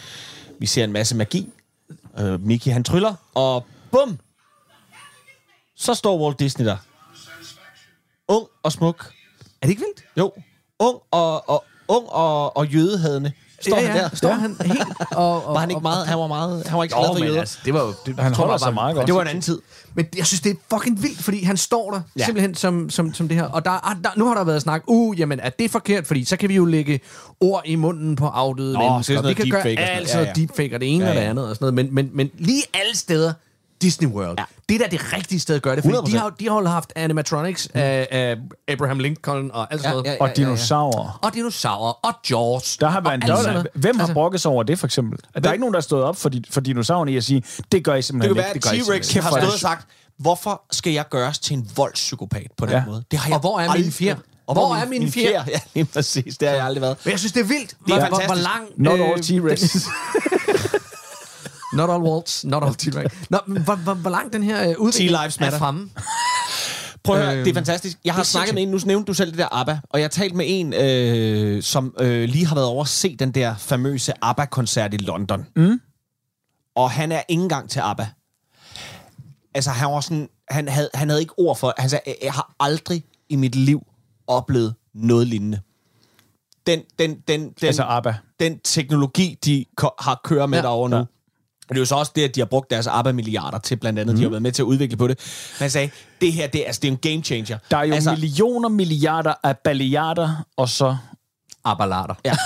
[0.59, 1.49] Vi ser en masse magi.
[2.19, 4.19] øh, Mickey han tryller, og bum!
[5.77, 6.77] Så står Walt Disney der.
[8.29, 9.11] Ung og smuk.
[9.63, 10.05] Er det ikke vildt?
[10.19, 10.33] Jo.
[10.81, 13.33] Ung og, og, ung og, og jødehadende.
[13.63, 14.03] Står ja, han ja.
[14.03, 14.09] der?
[14.17, 14.83] Står han helt...
[15.11, 17.09] Og, og, Var han ikke og- meget, han var meget, han var ikke Jo, glad
[17.11, 17.41] for men jøder.
[17.41, 17.93] altså, det var jo...
[18.07, 19.07] Det, Han tror holder sig var- meget godt.
[19.07, 19.59] Det var en anden tid.
[19.95, 22.03] Men jeg synes, det er fucking vildt, fordi han står der Ja.
[22.19, 22.25] ja.
[22.25, 23.45] simpelthen som, som, som det her.
[23.45, 26.07] Og der, ah, der, nu har der været snak, uh, jamen, er det forkert?
[26.07, 27.01] Fordi så kan vi jo lægge
[27.41, 29.17] ord i munden på afdøde Nå, mennesker.
[29.17, 30.35] så det Vi sådan kan gøre alt sådan Ja, ja.
[30.41, 31.29] deepfake og det ene Ja, og det ja.
[31.31, 31.75] andet og sådan noget.
[31.75, 33.33] Men, men, men lige alle steder,
[33.83, 34.27] Disney World.
[34.27, 34.35] Ja.
[34.39, 34.45] Ja.
[34.69, 35.83] Det er da det rigtige sted at gøre det.
[35.85, 36.07] 100%.
[36.07, 37.81] de har, de har jo haft animatronics mm.
[37.81, 38.37] af, af
[38.69, 40.07] Abraham Lincoln og alt sådan Ja, noget.
[40.07, 40.17] ja, ja.
[40.21, 41.19] Og dinosaurer.
[41.23, 42.77] Og dinosaurer og Jaws.
[42.77, 45.19] Der har alt der, hvem har Altså, brokket sig over det, for eksempel?
[45.35, 47.25] At der er ikke nogen, der er stået op for, de, for dinosaurerne i at
[47.25, 48.69] sige, det gør I Det simpelthen kan være, ikke.
[48.69, 49.87] at Det gør I T-Rex simpelthen har stået og sagt,
[50.19, 52.83] hvorfor skal jeg gøres til en voldspsykopat på den Ja.
[52.87, 53.05] måde?
[53.11, 54.17] Det har jeg Og hvor er min fjer?
[54.47, 55.45] Og Hvor er min fjer?
[55.49, 56.39] Ja, lige præcis.
[56.39, 56.97] Det har jeg aldrig været.
[57.05, 57.71] Men jeg synes, det er vildt.
[57.87, 58.49] Det er hvor, hvor, hvor fantastisk.
[58.49, 58.67] lang...
[58.77, 59.89] Not øh, all T-Rex.
[61.73, 63.27] Not all waltz, not all T-Rex.
[63.31, 65.91] Nå, hvor, hvor, hvor langt den her øh, udvikling T-Lives er fremme?
[67.05, 67.99] Prøv at høre, Øhm, det er fantastisk.
[68.05, 68.55] Jeg har snakket sindssygt.
[68.55, 70.73] med en, nu nævnte du selv det der ABBA, og jeg har talt med en,
[70.75, 75.47] øh, som øh, lige har været over at se den der famøse ABBA-koncert i London.
[75.57, 75.81] Mm.
[76.75, 78.07] Og han er ikke engang til ABBA.
[79.55, 82.55] Altså, han var sådan, han havde, han havde ikke ord for, han sagde, "Jeg- har
[82.61, 83.87] aldrig i mit liv
[84.27, 85.61] oplevet noget lignende.
[86.67, 88.15] Den, den, den, den, Altså ABBA.
[88.41, 89.65] den teknologi, de
[89.99, 90.97] har kørt med Ja, derovre nu.
[90.97, 91.03] ja.
[91.71, 91.75] Ja.
[91.75, 94.15] Det er jo så også det, at de har brugt deres ABBA-milliarder til, blandt andet.
[94.15, 94.19] Mm.
[94.19, 95.19] De har været med til at udvikle på det.
[95.19, 97.59] Men han sagde, det her, det er, altså, det er en game changer.
[97.71, 100.97] Der er jo altså, millioner, milliarder af balliarder, og så...
[101.65, 102.15] Abalater.
[102.25, 102.37] Ja,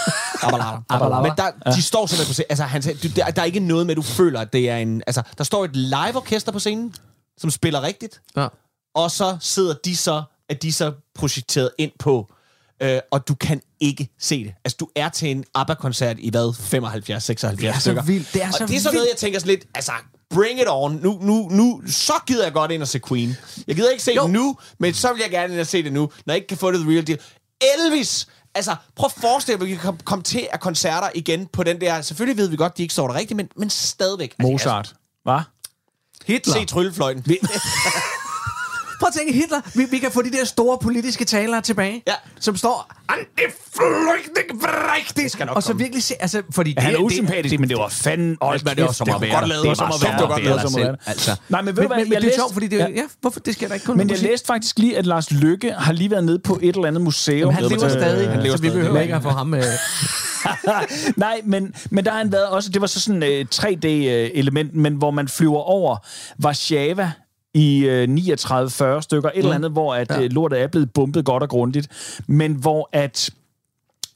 [0.43, 0.83] ABBA-lader.
[0.91, 1.23] ABBA-lader.
[1.23, 2.47] Men der, de står simpelthen på scenen.
[2.51, 4.71] Altså, han sagde, du, der, der er ikke noget med, at du føler, at det
[4.71, 5.03] er en...
[5.07, 6.95] Altså, der står et live-orkester på scenen,
[7.39, 8.21] som spiller rigtigt.
[8.37, 8.49] Ja.
[8.95, 12.33] Og så sidder de så, at de så projekteret ind på,
[12.83, 14.55] øh, og du kan ikke se det.
[14.65, 16.55] Altså, du er til en ABBA-koncert i hvad?
[16.61, 18.03] 75, 76 Det er så stykker.
[18.03, 18.33] vildt.
[18.35, 19.93] Det er og så det er sådan noget, jeg tænker sådan lidt, altså,
[20.31, 20.93] bring it on.
[21.03, 23.37] Nu, nu, nu, så gider jeg godt ind og se Queen.
[23.67, 24.23] Jeg gider ikke se Jo.
[24.23, 26.49] det nu, men så vil jeg gerne ind og se det nu, når jeg ikke
[26.49, 27.19] kan få det the real deal.
[27.79, 28.27] Elvis!
[28.55, 31.63] Altså, prøv at forestille dig, at vi kan komme kom til at koncerter igen på
[31.63, 32.01] den der...
[32.03, 34.35] Selvfølgelig ved vi godt, de ikke står der rigtigt, men, men stadigvæk.
[34.39, 34.95] Altså, Mozart.
[35.23, 35.41] Hvad?
[36.27, 36.55] Hitler.
[36.55, 37.25] Se tryllefløjten.
[39.01, 42.13] Prøv at tænke, Hitler, vi, vi kan få de der store politiske talere tilbage, Ja.
[42.41, 42.91] som står...
[45.17, 45.83] Det skal nok Og så komme.
[45.83, 46.15] virkelig se...
[46.21, 48.37] Altså, fordi Ja, han er det, usympatisk, men det var fanden...
[48.43, 49.41] Hold Men det var så kæft, meget kunne værre.
[49.41, 50.63] godt lade Det det var var meget værre, værre.
[50.63, 51.37] det selv, altså.
[51.49, 52.87] Nej, men ved du hvad, men, jeg det er læste- sjovt, fordi det, Ja.
[52.89, 53.03] ja.
[53.21, 55.93] hvorfor det sker der ikke kun Men jeg læste faktisk lige, at Lars Lykke har
[55.93, 57.39] lige været nede på et eller andet museum.
[57.39, 59.55] Jamen, han lever Øh, stadig, han lever så vi behøver ikke at få ham...
[59.55, 59.63] Øh,
[61.17, 64.95] Nej, men, men der har han været også, det var så sådan et 3D-element, men
[64.95, 65.97] hvor man flyver over
[66.45, 67.11] Warszawa
[67.55, 69.39] i øh, 39-40 stykker, et mm.
[69.39, 70.21] eller andet, hvor at, Ja.
[70.21, 70.27] ja.
[70.27, 71.89] lortet er blevet bumpet godt og grundigt,
[72.29, 73.31] men hvor at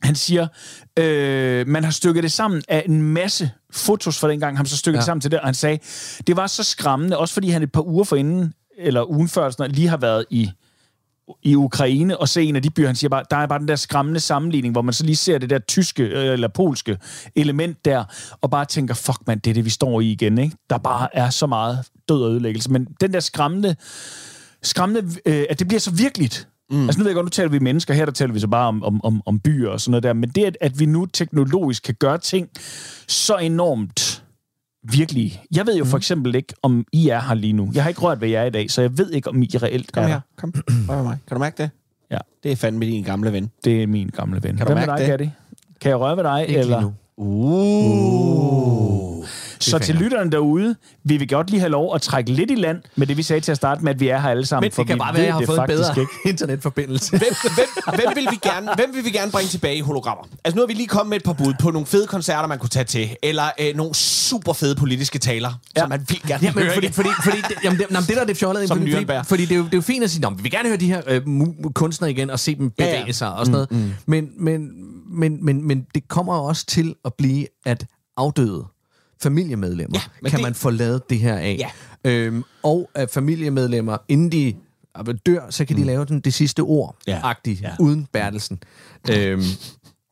[0.03, 0.46] han siger,
[0.98, 4.96] øh, man har stykket det sammen af en masse fotos fra dengang, han så stykket
[4.96, 5.01] ja.
[5.01, 5.79] Det sammen til det, og han sagde,
[6.27, 9.70] det var så skræmmende, også fordi han et par uger forinden, eller ugen før, sådan,
[9.70, 10.51] lige har været i
[11.43, 13.69] i Ukraine og se en af de byer, han siger bare, der er bare den
[13.69, 16.99] der skræmmende sammenligning, hvor man så lige ser det der tyske øh, eller polske
[17.37, 18.05] element der,
[18.41, 20.57] og bare tænker, fuck mand, det er det, vi står i igen, ikke?
[20.71, 22.71] Der bare er så meget død og ødelæggelse.
[22.71, 23.77] Men den der skræmmende,
[24.62, 26.49] skræmmende øh, at det bliver så virkeligt.
[26.71, 26.85] Mm.
[26.85, 28.69] Altså nu ved jeg godt, nu taler vi mennesker, her der taler vi så bare
[28.69, 31.07] om, om, om, om byer og sådan noget der, men det, at, at vi nu
[31.07, 32.49] teknologisk kan gøre ting
[33.09, 34.25] så enormt
[34.83, 35.43] virkelig.
[35.55, 37.71] Jeg ved jo for eksempel ikke, om I er her lige nu.
[37.75, 39.93] Jeg har ikke rørt ved jer i dag, så jeg ved ikke, om I reelt
[39.93, 40.21] Kom er her, der.
[40.37, 40.55] kom.
[40.88, 41.19] Med mig.
[41.29, 41.71] Kan du mærke det?
[42.11, 42.19] Ja.
[42.43, 43.51] Det er fandme din gamle ven.
[43.64, 44.57] Det er min gamle ven.
[44.57, 45.07] Kan du med mærke dig, det?
[45.07, 45.31] Gatti?
[45.81, 46.49] Kan jeg røre ved dig?
[46.49, 46.93] ikke eller?
[47.19, 47.25] Nu.
[47.25, 49.25] Uh.
[49.61, 52.79] Så til lytterne derude, vi vil godt lige have lov at trække lidt i land
[52.97, 54.65] med det, vi sagde til at starte med, at vi er her alle sammen.
[54.67, 56.01] Men for det kan vi bare være, at jeg har det fået en faktisk bedre
[56.01, 56.13] Ikke.
[56.33, 57.11] internetforbindelse.
[57.11, 57.21] Hvem,
[57.55, 60.25] hvem, hvem, vil vi gerne, hvem vil vi gerne bringe tilbage i hologrammer?
[60.45, 62.59] Altså nu har vi lige kommet med et par bud på nogle fede koncerter, man
[62.59, 65.81] kunne tage til, eller øh, nogle super fede politiske taler, ja.
[65.81, 68.17] som man vil gerne Ja, men høre fordi, fordi, fordi det, jamen, det, jamen, det
[68.17, 70.11] der er det fjollede, Som fordi, fordi, det, er jo, det er jo fint at
[70.11, 72.55] sige, "Nå, men vi vil gerne høre de her øh, mu- kunstnere igen og se
[72.55, 73.05] dem bevæge ja.
[73.07, 73.71] ja, sig og sådan noget.
[73.71, 73.91] Mm, mm.
[74.07, 74.69] Men, men,
[75.09, 78.64] men, men, men det kommer også til at blive, at afdøde
[79.23, 81.57] familiemedlemmer Ja, kan det- man få lavet det her af.
[82.05, 82.11] Ja.
[82.11, 84.55] Øhm, og at familiemedlemmer, inden de
[85.09, 87.03] øh, dør, så kan de lave den det sidste ord, Mm.
[87.11, 87.21] Ja.
[87.25, 87.71] agtigt, Ja.
[87.81, 88.62] uden Bertelsen.
[89.11, 89.42] øhm,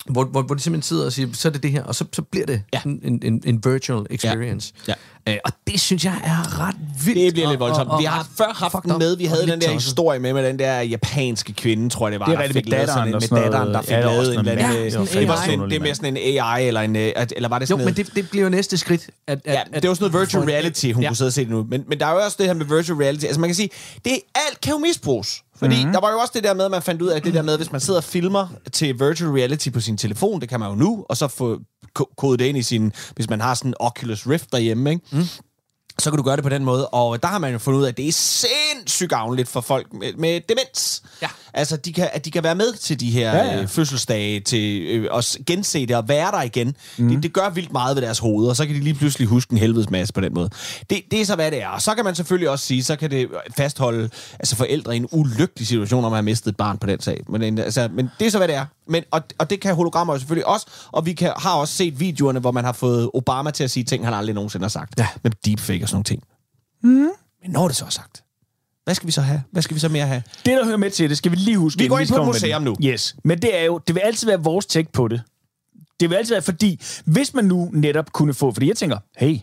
[0.08, 2.04] hvor, hvor, hvor de simpelthen sidder og siger, så er det det her, og så,
[2.12, 2.80] så bliver det Ja.
[2.86, 4.72] en, en, en virtual experience.
[4.88, 4.94] Ja.
[5.28, 7.20] Øh, og det synes jeg er ret vildt.
[7.20, 7.88] Det bliver lidt voldsomt.
[7.88, 9.16] og- og vi har før haft den med.
[9.16, 9.72] Vi havde den der tosset.
[9.82, 12.26] historie med, med den der japanske kvinde, tror jeg det var.
[12.26, 14.32] Det er der rigtigt, fik med lavet sådan en- med datteren, der fik Ja, lavet
[14.32, 14.58] en eller anden...
[14.76, 14.84] Ja,
[15.20, 16.96] det, var sådan det er mere sådan en AI, eller en...
[16.96, 19.10] øh, Eller var det Jo, sådan men noget- det, det bliver jo næste skridt.
[19.26, 21.08] At, at, Ja, at, det var sådan noget virtual reality, hun ja.
[21.08, 21.66] kunne sidde og se det nu.
[21.70, 23.24] Men, men der er jo også det her med virtual reality.
[23.24, 23.68] Altså man kan sige,
[24.04, 25.42] det alt kan jo misbruges.
[25.58, 25.78] Fordi Mhm.
[25.78, 25.92] mm-hmm.
[25.92, 27.56] der var jo også det der med, at man fandt ud af, det der med,
[27.56, 30.74] hvis man sidder og filmer til virtual reality på sin telefon, det kan man jo
[30.74, 31.58] nu, og så få
[31.94, 32.92] ko- kode det ind i sin...
[33.14, 35.02] Hvis man har sådan en Oculus Rift derhjemme, ikke?
[35.12, 35.24] Mm.
[35.98, 37.84] Så kan du gøre det på den måde, og der har man jo fundet ud
[37.84, 41.02] af, at det er sindssygt gavnligt for folk med, med demens.
[41.22, 41.28] Ja.
[41.56, 43.60] Altså, de kan, at de kan være med til de her Ja, ja.
[43.62, 46.74] Øh, fødselsdage, til øh, at gense det og være der igen.
[46.98, 47.08] Mm.
[47.08, 49.52] Det, det gør vildt meget ved deres hoveder, og så kan de lige pludselig huske
[49.52, 50.50] en helvedes masse på den måde.
[50.90, 51.68] Det, det er så, hvad det er.
[51.68, 55.08] Og så kan man selvfølgelig også sige, så kan det fastholde altså forældre i en
[55.12, 57.20] ulykkelig situation, om man har mistet et barn på den sag.
[57.28, 58.66] Men, en- altså, men det er så, hvad det er.
[58.88, 62.00] Men, og, og det kan hologrammer jo selvfølgelig også, og vi kan, har også set
[62.00, 64.94] videoerne, hvor man har fået Obama til at sige ting, han aldrig nogensinde har sagt.
[64.98, 65.06] Ja.
[65.22, 66.22] Med deepfake og sådan nogle ting.
[66.82, 66.90] Mm.
[67.42, 68.22] Men når det så er sagt,
[68.86, 69.42] hvad skal vi så have?
[69.52, 70.22] Hvad skal vi så mere have?
[70.46, 71.78] Det, der hører med til det, skal vi lige huske.
[71.78, 72.76] Vi går ind på et museum nu.
[72.84, 75.22] Yes, men det er jo, det vil altid være vores take på det.
[76.00, 79.38] Det vil altid være, fordi hvis man nu netop kunne få, fordi jeg tænker, hey,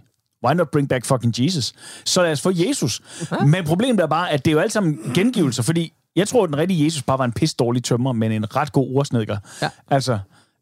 [0.45, 1.73] why not bring back fucking Jesus?
[2.05, 3.01] Så lad os få Jesus.
[3.45, 6.49] Men problemet er bare, at det er jo alt sammen gengivelser, fordi jeg tror, at
[6.49, 9.37] den rigtige Jesus bare var en pis dårlig tømmer, men en ret god ordsnedker.
[9.61, 9.69] Ja.
[9.89, 10.19] Altså,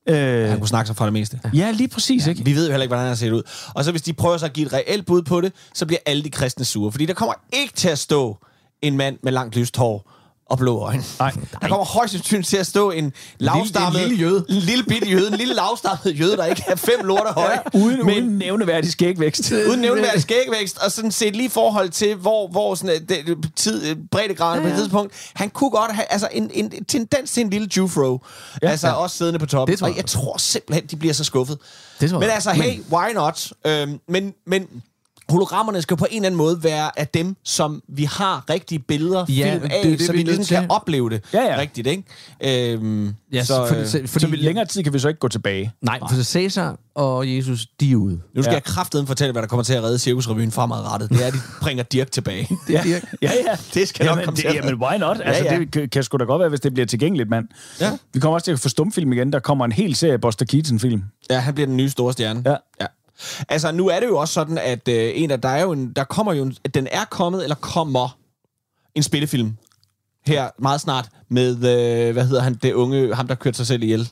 [0.09, 1.39] øh, Han kunne snakke sig fra det meste.
[1.53, 2.45] ja, lige præcis, ikke?
[2.45, 3.43] Vi ved jo heller ikke, hvordan han har set ud.
[3.73, 5.99] Og så hvis de prøver så at give et reelt bud på det, så bliver
[6.05, 6.91] alle de kristne sure.
[6.91, 8.37] Fordi der kommer ikke til at stå
[8.81, 10.11] en mand med langt lyst hår
[10.51, 11.03] og blå øjne.
[11.19, 11.31] Nej.
[11.61, 14.01] Der kommer højst sandsynligt til at stå en lavstammet...
[14.01, 14.45] en lille jøde.
[14.49, 15.27] En lille bitte jøde.
[15.27, 17.59] En lille lavstammet jøde, der ikke er fem lorte høje.
[17.73, 19.51] Uden, men, uden nævneværdig skægvækst.
[19.51, 23.51] uden nævneværdig skægvækst, og sådan set lige i forhold til, hvor, hvor sådan, øh, det,
[23.55, 24.73] tid, breddegraden ja, ja.
[24.73, 28.25] på et tidspunkt, han kunne godt have altså, en, en tendens til en lille jufro,
[28.61, 28.93] ja, altså ja.
[28.93, 29.71] også siddende på toppen.
[29.71, 31.57] Det tror jeg og jeg tror simpelthen, de bliver så skuffet.
[31.99, 32.33] Det tror men jeg.
[32.33, 33.51] altså, hey, why not?
[33.65, 34.67] Øhm, men, men
[35.31, 39.25] hologrammerne skal på en eller anden måde være af dem, som vi har rigtige billeder,
[39.29, 41.41] Ja, film det af, er det, så vi vi er ligesom kan opleve det Ja,
[41.53, 41.59] ja.
[41.59, 42.03] rigtigt, ikke?
[42.73, 45.27] Øhm, Ja, så, fordi, øh, fordi, Så vi længere tid kan vi så ikke gå
[45.27, 45.73] tilbage.
[45.81, 48.19] Nej, for Cæsar og Jesus, de er ude.
[48.35, 48.55] nu skal Ja.
[48.55, 51.09] jeg kraftedeme fortælle, hvad der kommer til at redde Cirkusrevyen fremadrettet.
[51.09, 52.47] Det er, at de bringer Dirk tilbage.
[52.69, 53.31] Ja, ja, ja.
[53.73, 55.17] Det skal nok jamen, komme det, til at jamen, why not?
[55.23, 55.59] Altså, Ja, ja.
[55.59, 57.47] Det kan- kan sgu da godt være, hvis det bliver tilgængeligt, mand.
[57.81, 57.91] Ja.
[58.13, 59.33] Vi kommer også til at få stumfilm igen.
[59.33, 61.03] Der kommer en hel serie Buster Keaton-film.
[61.29, 62.41] Ja, han bliver den nye store stjerne.
[62.45, 62.55] Ja.
[62.81, 62.85] ja.
[63.49, 65.93] Altså, nu er det jo også sådan, at øh, en af, der er jo en,
[65.93, 68.17] der kommer jo en, den er kommet, eller kommer,
[68.95, 69.53] en spillefilm
[70.25, 73.83] her meget snart med, øh, hvad hedder han, det unge, ham der kørte sig selv
[73.83, 74.09] ihjel.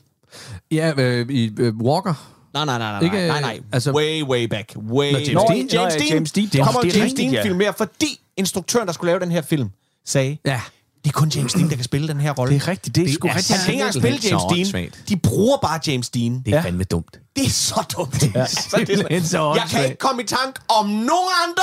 [0.70, 2.14] Ja, øh, i øh, Walker.
[2.54, 4.76] Nej, nej, nej, nej, Ikke, nej, nej, øh, altså- way, way back.
[4.76, 5.66] Way Nå, James Nå, Dean?
[5.72, 6.08] James Dean.
[6.12, 6.48] James Dean.
[6.52, 7.14] Der kommer Det er James.
[7.14, 9.70] Dean-film mere, fordi instruktøren, der skulle lave den her film,
[10.06, 10.60] sagde, Ja.
[11.04, 12.54] Det er kun James Dean, der kan spille den her rolle.
[12.54, 12.94] Det er rigtigt.
[12.96, 13.58] Det er, Det sgu er rigtigt.
[13.58, 14.90] Han kan ikke engang spille James så Dean.
[15.08, 16.42] De bruger bare James Dean.
[16.46, 16.62] Det er Ja.
[16.62, 17.20] fandme dumt.
[17.36, 18.22] Det er så dumt.
[18.34, 18.46] Ja.
[18.46, 21.62] Så det er så jeg kan ikke komme i tank om nogen andre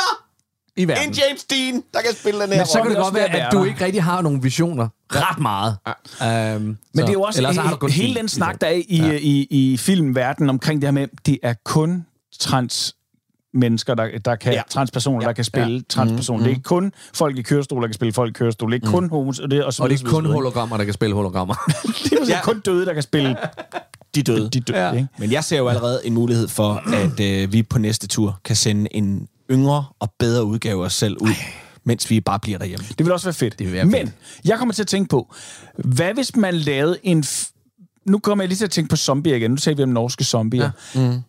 [0.77, 1.07] I verden.
[1.07, 2.95] end James Dean, der kan spille den her Men så kan rolle.
[2.95, 4.87] det godt være, at du ikke rigtig har nogle visioner.
[5.11, 5.77] Ret meget.
[6.21, 8.71] Um, Men det er jo også ellers så he- hele en den snak, der er
[8.71, 9.11] i, ja.
[9.21, 12.05] i, i filmverdenen omkring det her med, det er kun
[12.39, 12.95] trans
[13.57, 14.61] mennesker, der, der kan, ja.
[14.69, 15.27] Transpersoner, ja.
[15.27, 15.81] der kan spille ja.
[15.89, 16.37] transpersoner.
[16.37, 18.71] Mm, det er ikke kun folk i kørestol, der kan spille folk i kørestol.
[18.71, 20.33] Det er ikke kun homos, og det, og, så Og det er kun så videre,
[20.33, 21.55] hologrammer, der kan spille hologrammer.
[21.85, 22.15] ikke?
[22.25, 22.41] Det er ja.
[22.43, 23.37] kun døde, der kan spille
[24.15, 24.49] De døde.
[24.49, 24.79] de døde.
[24.79, 24.91] Ja.
[24.93, 25.07] Ikke?
[25.17, 28.55] Men jeg ser jo allerede en mulighed for, at øh, vi på næste tur kan
[28.55, 31.29] sende en yngre og bedre udgave af os selv ud,
[31.83, 32.85] mens vi bare bliver derhjemme.
[32.97, 33.59] Det vil også være fedt.
[33.59, 34.11] Det vil være Men fedt.
[34.45, 35.33] jeg kommer til at tænke på,
[35.77, 37.23] hvad hvis man lavede en...
[38.05, 39.51] Nu kommer jeg lige til at tænke på zombier igen.
[39.51, 40.69] Nu taler vi om norske zombier.
[40.95, 40.99] Ja.
[41.11, 41.21] Mm.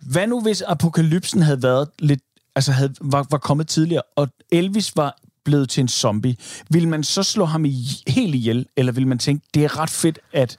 [0.00, 2.20] Hvad nu, hvis apokalypsen havde været lidt,
[2.56, 6.36] altså havde, var, var kommet tidligere, og Elvis var blevet til en zombie,
[6.70, 9.90] vil man så slå ham i, helt ihjel, eller vil man tænke, det er ret
[9.90, 10.56] fedt, at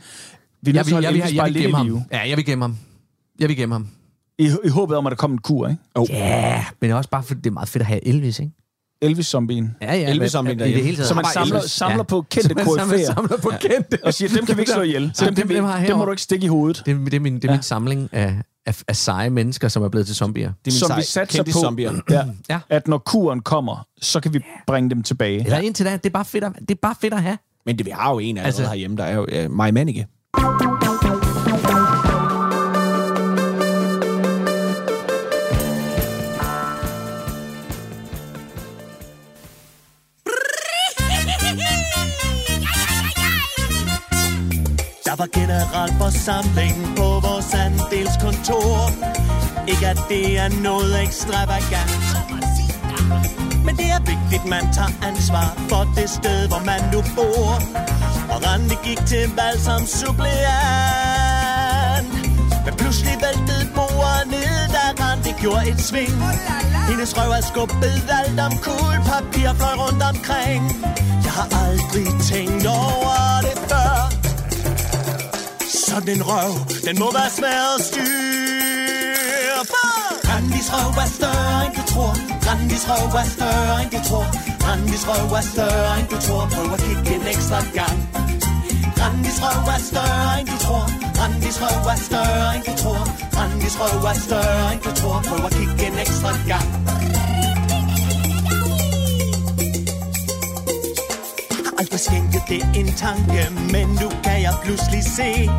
[0.61, 2.01] vi Jeg vil, jeg, vil, jeg, vil gemme ham.
[2.11, 2.77] Ja, jeg vil gemme ham.
[3.39, 3.87] Jeg vil gemme ham.
[4.37, 5.81] I, I håbet om, at der kommer en kur, ikke?
[6.13, 8.51] Ja, men det er også bare, fordi det er meget fedt at have Elvis, ikke?
[9.01, 9.75] Elvis-zombien.
[9.81, 10.09] Ja, ja.
[10.09, 10.77] Elvis-zombien i derhjemme.
[10.77, 11.07] det hele taget.
[11.07, 11.71] Så man samler, Elvis.
[11.71, 12.03] samler Ja.
[12.03, 13.97] på kendte Så man samler, koryfæer, samler på kendte.
[14.03, 15.11] og siger, dem kan vi ikke slå ihjel.
[15.13, 16.81] Så Dem, dem- dem dem må du ikke stikke i hovedet.
[16.85, 18.35] Det, er- det, er min, det er min samling af,
[18.65, 20.47] af, af seje mennesker, som er blevet til zombier.
[20.65, 20.97] Det er min som sej.
[20.97, 21.93] vi satser på, zombier.
[22.09, 22.59] ja, Ja.
[22.69, 25.43] at når kuren kommer, så kan vi bringe dem tilbage.
[25.45, 27.37] Eller indtil da, det er bare fedt at, det er bare fedt at have.
[27.65, 29.71] Men det, vi har jo en allerede Altså- altså, herhjemme, der er jo uh, Maja
[29.71, 30.07] Manike.
[45.11, 48.75] Der var generalforsamling på vores andelskontor.
[49.67, 52.03] Ikke at det er noget ekstravagant.
[53.65, 57.49] Men det er vigtigt, man tager ansvar for det sted, hvor man nu bor.
[58.33, 60.41] Og Randi gik til valg som suppleant.
[62.65, 66.15] Men pludselig væltede bordet ned, da Randi gjorde et sving.
[66.89, 70.63] Hendes røv er skubbet alt om kul, papir fløj rundt omkring.
[71.25, 74.30] Jeg har aldrig tænkt over det før.
[75.91, 76.53] Sådan en røv,
[76.87, 79.61] den må være svær at styre.
[79.71, 79.83] på.
[80.29, 82.13] Randis røv er større, end du tror.
[82.47, 84.27] Randis røv er større, end du tror.
[84.65, 86.43] Randis røv er større, end du tror.
[86.53, 87.97] Prøv at kigge en ekstra gang.
[89.01, 90.85] Randis røv er større, end du tror.
[91.19, 93.01] Randis røv er større, end du tror.
[93.37, 97.00] Randis røv er større end du tror Prøv at kigge en ekstra gang
[101.91, 105.49] Har aldrig skænket det en tanke Men nu kan jeg pludselig se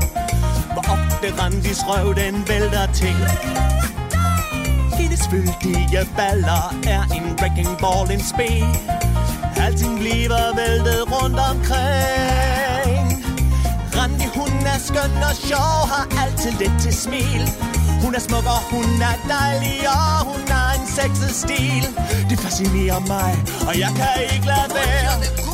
[0.73, 3.17] Hvor ofte Randis røv den vælter ting
[4.99, 8.53] hendes fyldige baller er en wrecking ball in spe
[9.65, 13.07] Alting bliver væltet rundt omkring.
[13.97, 17.43] Randi, hun er skøn og sjov, har altid lidt til smil.
[18.05, 21.85] Hun er smuk og hun er dejlig, og hun har en sexet stil.
[22.31, 23.33] Det fascinerer mig,
[23.69, 25.52] og jeg kan ikke lade være.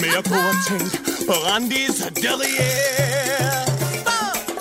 [0.00, 0.94] Men jeg kunne have tænkt
[1.28, 3.66] på Randis derrière.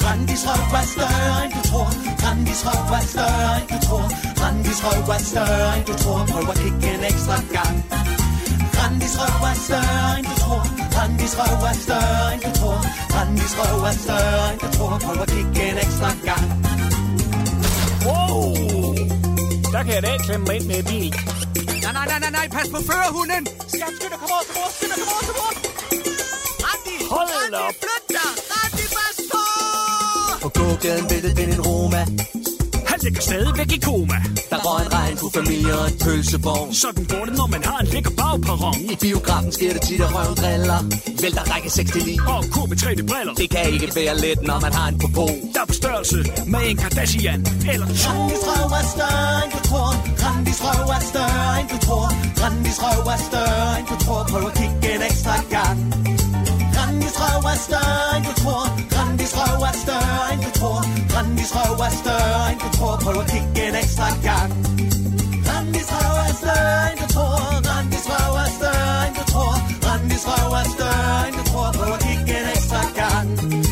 [0.05, 1.89] Randis røv er større end du tror.
[2.23, 4.05] Randis røv er større end du tror.
[4.41, 6.19] Randis røv er større end du tror.
[6.31, 7.75] Prøv at kigge en ekstra gang.
[8.77, 10.63] Randis røv er større end du tror.
[10.97, 12.79] Randis røv er større end du tror.
[13.15, 14.93] Randis røv er større end du tror.
[15.05, 16.47] Prøv at kigge en ekstra gang.
[18.05, 18.55] Wow!
[19.73, 21.13] Der kan jeg da klemme mig ind med bil.
[22.05, 23.43] Nej, nej, nej, nej, pas på førerhunden!
[23.67, 25.51] Skat, skynd dig, kom over til mor, skynd dig, kom over til mor
[26.65, 26.95] Randi!
[27.13, 27.73] Hold Randi, op.
[27.83, 28.29] flyt dig!
[28.53, 29.41] Randi, pas på!
[30.43, 32.01] På gågaden væltede den en Roma
[33.05, 34.17] ligger stadigvæk i koma.
[34.51, 37.79] Der røg en regn på familie og en pølsevogn Sådan går det, når man har
[37.83, 38.79] en lækker bagperron.
[38.93, 40.79] I biografen sker det tit, at røven driller
[41.21, 43.33] Vælter række 6 til 9 Og kur med 3D-briller.
[43.41, 46.17] Det kan ikke være let, når man har en popo Der er på størrelse
[46.53, 47.39] med en Kardashian.
[47.73, 48.11] Eller to.
[48.11, 49.89] Randis røv er større end du tror
[50.23, 52.05] Randis røv er større end du tror
[52.41, 55.77] Randis røv er større end du tror Prøv at kigge en ekstra gang
[56.85, 60.79] Grandis røv er større end du tror Grandis røv er større end du tror
[61.11, 64.51] Grandis røv er større end du tror Prøv at kigge en ekstra gang.
[65.45, 70.25] Grandis røv er større end du tror Grandis røv er større end du tror Grandis
[70.29, 73.64] røv er større end du tror Prøv at kigge en ekstra gang.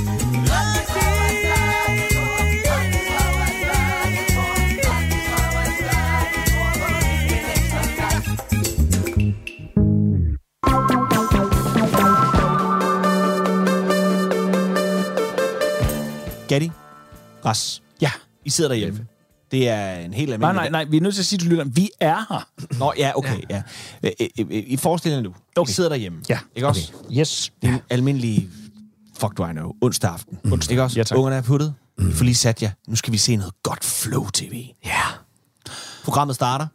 [17.46, 18.12] Ras, Ja.
[18.46, 19.08] I sidder derhjemme.
[19.52, 20.72] Det er en helt Nej, almindelig...
[20.72, 22.48] nej, nej, vi er nødt til at sige til lytteren, vi er her.
[22.80, 23.64] Nå, ja, okay, ja.
[24.04, 24.10] ja.
[24.20, 25.72] I, I, I forestiller jer nu, okay.
[25.72, 26.22] I sidder derhjemme.
[26.30, 26.40] Ja.
[26.56, 26.92] Ikke også?
[27.12, 27.52] Yes.
[27.62, 28.50] Det er en almindelig,
[29.18, 30.40] fuck do I know, onsdag aften.
[30.52, 30.72] Onsdag.
[30.74, 31.00] Ikke også?
[31.00, 31.18] Ja, tak.
[31.18, 31.74] Ungerne er puttet.
[31.98, 32.10] Mm.
[32.10, 32.72] I får lige sat jer.
[32.88, 34.66] Nu skal vi se noget godt flow-tv.
[34.86, 35.02] Ja.
[36.04, 36.68] Programmet starter.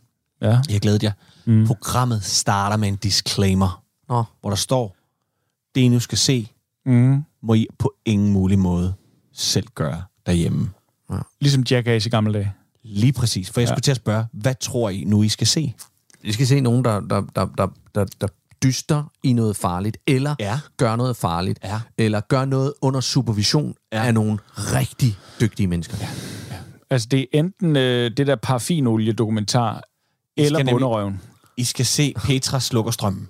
[0.43, 0.47] Ja.
[0.49, 1.13] Jeg har glædet jer.
[1.45, 1.67] Mm.
[1.67, 4.25] Programmet starter med en disclaimer, Nå.
[4.41, 4.97] hvor der står,
[5.75, 6.49] det I nu skal se,
[6.87, 7.25] Mm.
[7.43, 8.95] må I på ingen mulig måde
[9.33, 10.71] selv gøre derhjemme.
[11.41, 12.53] Ligesom Jackass i gamle dage.
[12.83, 13.51] Lige præcis.
[13.51, 13.75] For jeg Ja.
[13.75, 15.75] skulle til at spørge, hvad tror I nu, I skal se?
[16.23, 18.27] Vi skal se nogen, der, der, der, der, der, der
[18.63, 20.61] dyster i noget farligt, eller Ja.
[20.77, 21.81] gør noget farligt, Ja.
[21.99, 24.07] eller gør noget under supervision Ja.
[24.07, 25.97] af nogle rigtig dygtige mennesker.
[26.01, 26.09] Ja.
[26.91, 29.83] Altså, det er enten øh, det der paraffinolie-dokumentar,
[30.37, 31.21] eller bunderøven.
[31.57, 33.29] I skal se Petra slukker strømmen.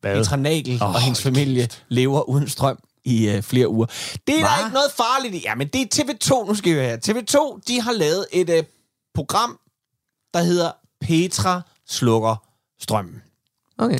[0.00, 0.16] Hvad?
[0.16, 3.86] Petra Nagel oh, og hendes familie lever uden strøm i uh, flere uger.
[4.26, 4.48] Det er Hva?
[4.48, 5.38] der ikke noget farligt i.
[5.38, 6.96] Ja, men det er TV2, nu skal vi her.
[6.96, 8.64] TV2, de har lavet et uh,
[9.14, 9.58] program,
[10.34, 12.36] der hedder Petra slukker
[12.80, 13.22] strømmen.
[13.78, 13.98] Okay.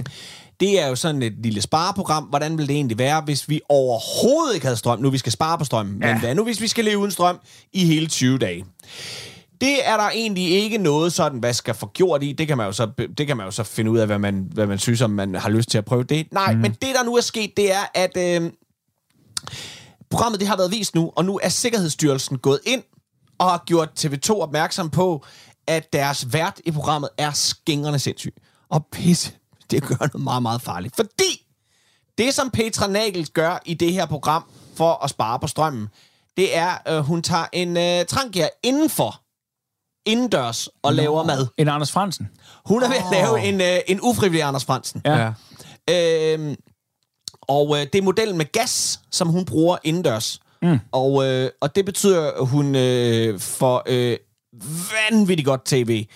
[0.60, 2.24] Det er jo sådan et lille spareprogram.
[2.24, 4.98] Hvordan ville det egentlig være, hvis vi overhovedet ikke havde strøm?
[4.98, 6.02] Nu vi skal spare på strømmen.
[6.02, 6.12] Ja.
[6.12, 7.38] Men hvad nu, hvis vi skal leve uden strøm
[7.72, 8.64] i hele 20 dage?
[9.60, 12.32] Det er der egentlig ikke noget sådan, hvad skal få gjort i.
[12.32, 12.86] Det kan man jo så,
[13.18, 15.34] det kan man jo så finde ud af, hvad man, hvad man synes, om man
[15.34, 16.32] har lyst til at prøve det.
[16.32, 16.60] Nej, mm.
[16.60, 18.50] men det der nu er sket, det er, at øh,
[20.10, 22.82] programmet det har været vist nu, og nu er Sikkerhedsstyrelsen gået ind
[23.38, 25.24] og har gjort TV2 opmærksom på,
[25.66, 28.34] at deres vært i programmet er skængrende sindssyg.
[28.70, 29.32] Og pisse,
[29.70, 30.96] det gør noget meget, meget farligt.
[30.96, 31.46] Fordi
[32.18, 34.44] det, som Petra Nagel gør i det her program
[34.76, 35.88] for at spare på strømmen,
[36.36, 39.20] det er, øh, hun tager en øh, trangia indenfor,
[40.06, 40.96] indendørs, og Nå.
[40.96, 41.46] laver mad.
[41.58, 42.28] En Anders Fransen.
[42.64, 45.02] Hun er ved at lave en, øh, en ufrivillig Anders Fransen.
[45.04, 45.32] Ja.
[45.88, 46.34] Ja.
[46.34, 46.56] Øhm,
[47.48, 50.40] og øh, det er modellen med gas, som hun bruger indendørs.
[50.62, 50.78] Mm.
[50.92, 54.16] Og, øh, og det betyder, at hun øh, for øh,
[55.10, 56.06] vanvittigt godt tv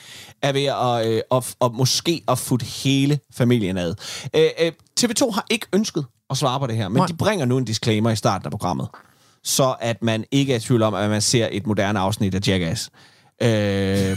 [0.42, 3.94] er ved at, øh, at, at måske at futte hele familien ad.
[4.34, 7.06] Øh, øh, TV2 har ikke ønsket at svare på det her, men Nej.
[7.06, 8.88] de bringer nu en disclaimer i starten af programmet,
[9.44, 12.48] så at man ikke er i tvivl om, at man ser et moderne afsnit af
[12.48, 12.90] Jackass.
[13.42, 13.48] Øh,
[14.10, 14.16] øh,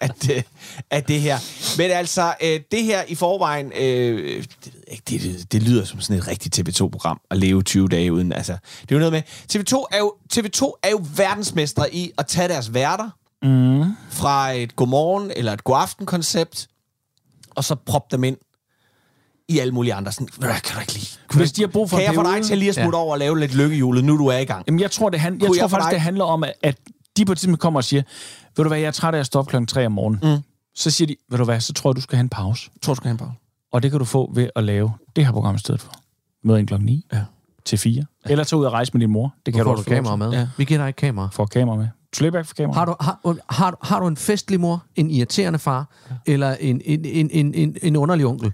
[0.00, 0.44] af, det,
[0.90, 1.38] af det her.
[1.78, 4.72] Men altså, øh, det her i forvejen, øh, det,
[5.18, 8.32] det, det, lyder som sådan et rigtigt TV2-program at leve 20 dage uden.
[8.32, 8.52] Altså,
[8.82, 12.48] det er jo noget med, TV2 er jo, TV2 er jo verdensmestre i at tage
[12.48, 13.10] deres værter
[13.42, 13.84] mm.
[14.10, 16.68] fra et godmorgen eller et godaften-koncept,
[17.50, 18.36] og så proppe dem ind
[19.48, 20.12] i alle mulige andre.
[20.12, 21.08] Sådan, "Ved du hvad, kan du ikke lige...
[21.34, 23.12] Hvis de har brug for kan jeg få dig periode?" til lige at smutte over
[23.12, 24.64] og lave lidt lykkehjulet, nu du er i gang?
[24.66, 26.78] Jamen, jeg tror, det, han, jeg Kunne tror jeg faktisk, dig- det handler om, at-
[27.16, 28.02] de på et tidspunkt kommer og siger,
[28.56, 30.20] ved du hvad, jeg er træt af at stå op klokken 3 om morgenen.
[30.36, 30.42] Mm.
[30.74, 32.70] Så siger de, ved du hvad, så tror jeg, du skal have en pause.
[32.74, 33.32] Jeg tror, du skal have en pause.
[33.72, 35.92] Og det kan du få ved at lave det her program i stedet for.
[36.44, 37.22] Møde ind klokken 9 Ja.
[37.64, 38.04] til 4.
[38.26, 38.30] Ja.
[38.30, 39.34] Eller tage ud og rejse med din mor.
[39.46, 40.30] Det kan du du kamera med?
[40.32, 40.48] Ja.
[40.56, 41.28] Vi giver dig ikke kamera.
[41.32, 41.88] Får kamera med.
[42.20, 42.74] Ikke for kamera.
[42.78, 43.18] Har du, har,
[43.50, 45.88] har, du- har du en festlig mor, en irriterende far,
[46.26, 48.52] eller en, en, en, en, en, en underlig onkel?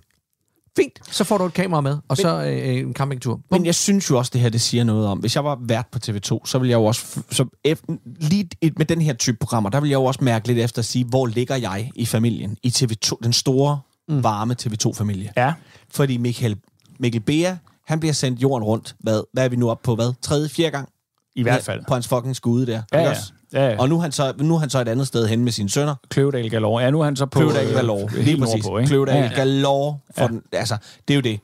[0.76, 3.40] Fint, så får du et kamera med, og så øh, en campingtur.
[3.50, 5.18] Men jeg synes jo også, det her det siger noget om.
[5.18, 7.20] Hvis jeg var vært på TV2, så ville jeg jo også...
[7.30, 10.46] Så ef- lige et- med den her type programmer, der vil jeg jo også mærke
[10.46, 12.56] lidt efter at sige, hvor ligger jeg i familien?
[12.62, 14.24] I TV2, den store, mm.
[14.24, 15.32] varme TV2-familie.
[15.36, 15.52] Ja.
[15.90, 16.56] Fordi Michael,
[16.98, 17.56] Mikkel Bea,
[17.86, 18.94] han bliver sendt jorden rundt.
[19.00, 19.94] Hvad, hvad er vi nu oppe på?
[19.94, 20.12] Hvad?
[20.22, 20.88] Tredje, fjerde gang?
[21.36, 21.80] I hvert fald.
[21.88, 22.82] På hans fucking skude der.
[22.92, 23.14] Ja, ja.
[23.52, 23.78] ja, ja.
[23.78, 25.68] Og nu er, han så, nu er han så et andet sted hen med sine
[25.70, 25.94] sønner.
[26.08, 26.82] Kløvedal Galore.
[26.84, 27.38] Ja, nu er han så på...
[27.40, 28.08] Kløvedal øh, Galore.
[28.08, 28.54] helt Lige præcis.
[28.54, 28.86] ikke?
[28.86, 29.28] Kløvedal Ja, ja.
[29.34, 29.98] Galore.
[30.16, 30.28] For Ja.
[30.28, 30.76] den, altså,
[31.08, 31.40] det er jo det.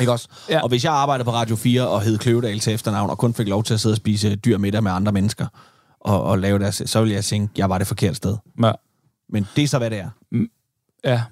[0.00, 0.28] Ikke også?
[0.48, 0.62] Ja.
[0.62, 3.48] Og hvis jeg arbejdede på Radio 4 og hed Kløvedal til efternavn, og kun fik
[3.48, 5.46] lov til at sidde og spise dyr middag med andre mennesker,
[6.00, 8.36] og, og lave deres, så ville jeg tænke, jeg var det forkerte sted.
[8.62, 8.72] Ja.
[9.28, 10.08] Men det er så, hvad det er.
[11.04, 11.22] ja.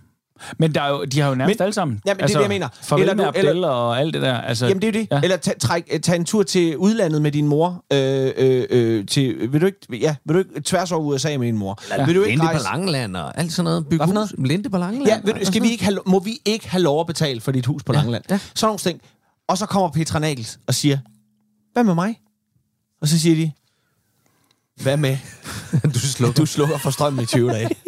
[0.59, 2.01] Men der er jo, de har jo nærmest Men- alle sammen.
[2.07, 2.69] Ja, men det er det, jeg mener.
[2.83, 4.35] Farvel Eller eller du- med Abdel og alt det der.
[4.41, 5.09] Altså, Jamen, det er jo det.
[5.11, 5.17] Ja.
[5.17, 5.23] Ja.
[5.23, 7.85] Eller tag, træk, tag en tur til udlandet med din mor.
[7.93, 11.47] Øh, øh, øh, til, vil du ikke, ja, vil du ikke tværs over USA med
[11.47, 11.79] din mor?
[11.99, 12.05] Ja.
[12.07, 12.65] Vil du ikke Linde på rejse?
[12.65, 13.87] Langeland og alt sådan noget.
[13.89, 14.35] Bygge Hvad for hus.
[14.49, 15.09] Linde på Langeland.
[15.09, 17.53] Ja, ved, du, skal vi ikke have, må vi ikke have lov at betale for
[17.53, 18.25] dit hus på Langeland?
[18.31, 18.39] ja.
[18.55, 19.01] Sådan nogle ting.
[19.49, 20.99] Og så kommer Petra Nagels og siger,
[21.73, 22.21] hvad med mig?
[23.03, 23.53] Og så siger de,
[24.83, 25.17] hvad med?
[25.95, 27.69] Du slukker Du slukker for strømmen i 20 dage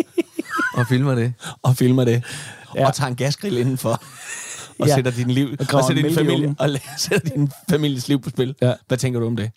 [0.77, 1.35] og filmer det.
[1.63, 2.23] og filmer det.
[2.75, 2.87] Ja.
[2.87, 3.91] Og tager en gasgrill indenfor.
[4.79, 4.95] Og Ja.
[4.95, 6.69] sætter din liv Og og, sætter din familie og
[6.99, 8.55] sætter din families liv på spil.
[8.63, 8.73] Ja.
[8.89, 9.51] Hvad tænker du om det?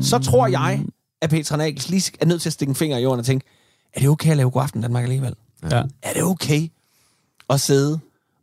[0.00, 0.82] Så tror jeg,
[1.20, 3.46] at Petra Nagels lige er nødt til at stikke en finger i jorden og tænke,
[3.94, 5.34] er det okay at lave God Aften Danmark alligevel?
[5.70, 5.82] Ja.
[6.02, 6.68] Er det okay
[7.50, 7.98] at sidde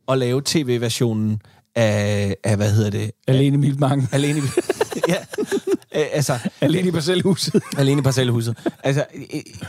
[0.08, 1.42] og lave tv-versionen
[1.76, 3.12] af, af hvad hedder det?
[3.28, 4.10] Alene i Miltmarken.
[4.12, 4.42] Alene
[5.10, 5.16] ja.
[5.96, 7.64] Øh, altså, Alene i parcelhuset.
[7.78, 8.58] alene i parcelhuset.
[8.84, 9.06] Altså,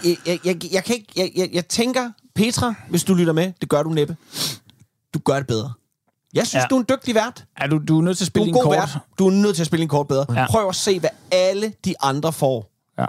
[0.04, 3.52] jeg, jeg, jeg, jeg, kan ikke, jeg, jeg, jeg tænker, Petra, hvis du lytter med,
[3.60, 4.16] det gør du næppe.
[5.14, 5.72] Du gør det bedre.
[6.34, 6.66] Jeg synes, Ja.
[6.70, 7.44] du er en dygtig vært.
[7.60, 8.76] Ja, du, du er nødt til at Du spille er din en god kort.
[8.78, 8.98] vært.
[9.18, 10.26] Du er nødt til at spille en kort bedre.
[10.40, 10.46] Ja.
[10.46, 12.70] Prøv at se, hvad alle de andre får.
[12.98, 13.06] Ja.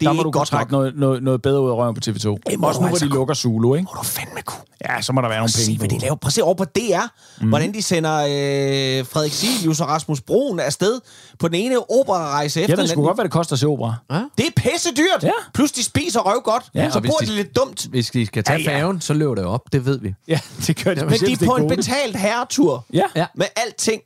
[0.00, 0.78] Det Der er må du godt trække nok.
[0.80, 2.38] noget, noget, noget bedre ud af røven på TV2.
[2.50, 3.84] Det må Også nu, hvor altså de lukker Zulu, ikke?
[3.84, 4.60] Må du fandme kunne.
[4.88, 5.94] Ja, så må der være nogle Se, penge hvad på.
[5.94, 6.14] de laver.
[6.14, 7.02] Prøv at se over på DR,
[7.40, 7.48] mm.
[7.48, 11.00] hvordan de sender øh, Frederik Silius og Rasmus Broen afsted
[11.38, 13.94] på den ene operarejse efter Jeg ved sgu godt, hvad det koster at se opera.
[14.38, 15.22] Det er pisse dyrt.
[15.22, 15.30] Ja.
[15.54, 16.64] Plus de spiser røv godt.
[16.74, 17.86] Ja, Ja, så bor de- de lidt dumt.
[17.90, 18.78] Hvis de skal tage Ja, ja.
[18.78, 19.60] færgen, så løber det op.
[19.72, 20.14] Det ved vi.
[20.28, 21.04] Ja, det gør det.
[21.10, 22.84] Men de er på en betalt herretur.
[22.92, 23.02] Ja.
[23.16, 23.26] Ja.
[23.34, 24.02] Med alting.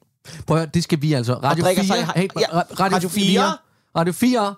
[0.46, 1.34] Prøv at høre, det skal vi altså.
[1.34, 1.96] Radio drikker 4.
[1.96, 3.26] sig- hey, ja, ra- Radio, Radio 4.
[3.26, 3.56] 4.
[3.96, 4.54] Radio 4.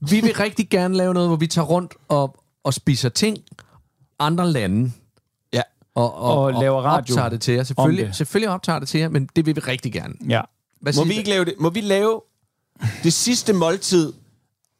[0.00, 3.38] Vi vil rigtig gerne lave noget, hvor vi tager rundt og, og spiser ting
[4.18, 4.92] andre lande.
[5.52, 5.62] Ja.
[5.94, 7.62] Og, og, Og laver radio optager det til jer.
[7.62, 8.16] Selvfølgelig, det.
[8.16, 10.14] selvfølgelig optager det til jer, men det vil vi rigtig gerne.
[10.28, 10.40] Ja.
[10.80, 11.54] Hvad Må vi ikke lave det?
[11.58, 12.20] Må vi lave
[13.02, 14.12] det sidste måltid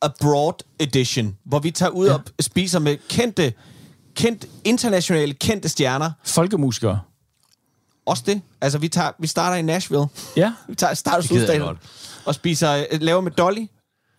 [0.03, 2.15] abroad edition, hvor vi tager ud ja.
[2.15, 3.53] og spiser med kendte,
[4.15, 6.11] kendt, internationale kendte stjerner.
[6.25, 7.01] Folkemusikere.
[8.07, 8.43] Også det.
[8.61, 10.07] Altså, vi, tager, vi starter i Nashville.
[10.37, 10.53] Ja.
[10.69, 11.79] Vi tager starter Sydstaten
[12.25, 13.67] og spiser, øh, laver med Dolly.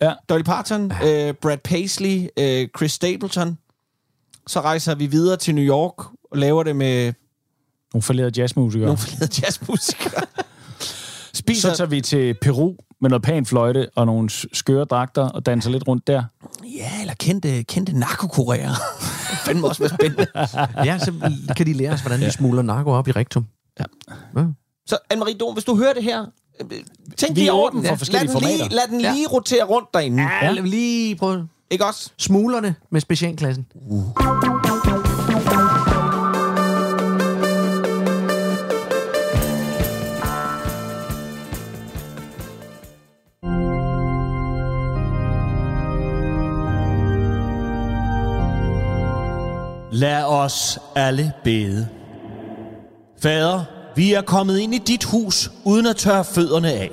[0.02, 0.14] Ja.
[0.30, 3.58] Dolly Parton, øh, Brad Paisley, øh, Chris Stapleton.
[4.48, 7.14] Så rejser vi videre til New York og laver det med
[7.94, 8.86] Nogle forlærede jazzmusikere.
[8.86, 10.22] nogle flere jazzmusikere.
[11.34, 15.70] Spiser, Så tager vi til Peru med noget panfløjte og nogle skøre dragter og danser
[15.70, 16.24] lidt rundt der.
[16.76, 18.74] ja, eller kendte, kendte narkokurerer.
[19.46, 20.28] Fandme også være spændende.
[20.86, 21.14] Ja, så
[21.58, 23.46] kan de lære os, hvordan de smugler narko op i rektum.
[24.86, 26.26] Så Anne-Marie Dom, hvis du hører det her,
[27.18, 27.86] tænk Vi lige er over den.
[27.86, 28.76] for forskellige lad den lige, formater.
[28.76, 30.24] lad den lige rotere rundt derinde.
[30.24, 30.52] Ja, ja.
[30.62, 32.10] lige prøve Ikke også?
[32.18, 33.66] smuglerne med specialklassen.
[49.92, 51.88] Lad os alle bede.
[53.22, 53.64] Fader,
[53.96, 56.92] vi er kommet ind i dit hus, uden at tørre fødderne af.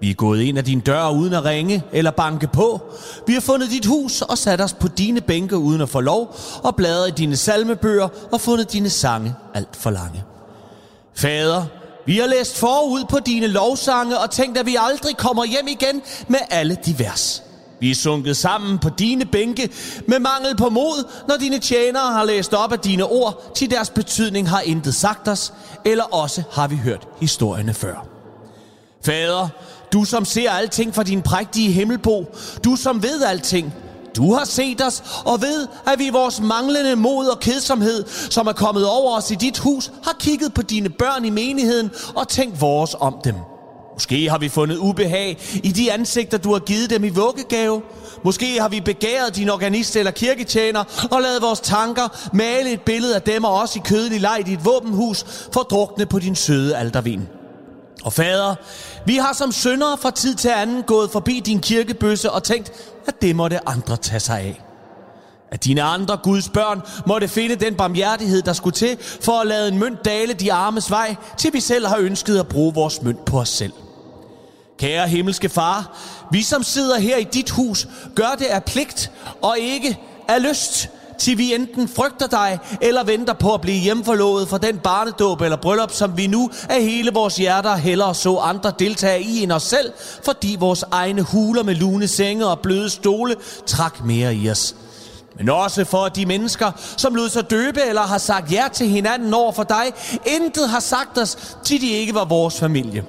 [0.00, 2.80] Vi er gået ind ad din dør, uden at ringe eller banke på.
[3.26, 6.36] Vi har fundet dit hus og sat os på dine bænke, uden at få lov,
[6.62, 10.24] og bladret i dine salmebøger og fundet dine sange alt for lange.
[11.14, 11.64] Fader,
[12.06, 16.02] vi har læst forud på dine lovsange og tænkt, at vi aldrig kommer hjem igen
[16.28, 17.42] med alle de vers.
[17.82, 19.70] Vi er sunket sammen på dine bænke
[20.08, 23.90] med mangel på mod, når dine tjenere har læst op af dine ord, til deres
[23.90, 25.52] betydning har intet sagt os,
[25.84, 28.06] eller også har vi hørt historierne før.
[29.04, 29.48] Fader,
[29.92, 33.74] du som ser alting fra din prægtige himmelbo, du som ved alting,
[34.16, 38.46] Du har set os og ved, at vi i vores manglende mod og kedsomhed, som
[38.46, 42.28] er kommet over os i dit hus, har kigget på dine børn i menigheden og
[42.28, 43.34] tænkt vores om dem.
[43.94, 47.82] Måske har vi fundet ubehag i de ansigter, du har givet dem i vuggegave.
[48.24, 53.14] Måske har vi begæret din organist eller kirketjener og lavet vores tanker male et billede
[53.14, 56.76] af dem og os i kødelig leg i dit våbenhus for drukne på din søde
[56.76, 57.28] aldervin.
[58.04, 58.54] Og fader,
[59.06, 62.72] vi har som syndere fra tid til anden gået forbi din kirkebøsse og tænkt,
[63.06, 64.71] at det måtte andre tage sig af.
[65.52, 69.68] At dine andre Guds børn måtte finde den barmhjertighed, der skulle til for at lade
[69.68, 73.24] en mønt dale de armes vej, til vi selv har ønsket at bruge vores mønt
[73.24, 73.72] på os selv.
[74.78, 75.98] Kære himmelske far,
[76.30, 79.10] vi som sidder her i dit hus, gør det af pligt
[79.42, 79.98] og ikke
[80.28, 80.88] af lyst,
[81.18, 85.56] til vi enten frygter dig eller venter på at blive hjemforlovet for den barnedåb eller
[85.56, 89.62] bryllup, som vi nu af hele vores hjerter hellere så andre deltage i end os
[89.62, 89.92] selv,
[90.24, 93.36] fordi vores egne huler med lune senge og bløde stole
[93.66, 94.74] trak mere i os.
[95.38, 99.34] Men også for de mennesker, som lod sig døbe eller har sagt ja til hinanden
[99.34, 99.92] over for dig,
[100.26, 103.04] intet har sagt os, til de ikke var vores familie.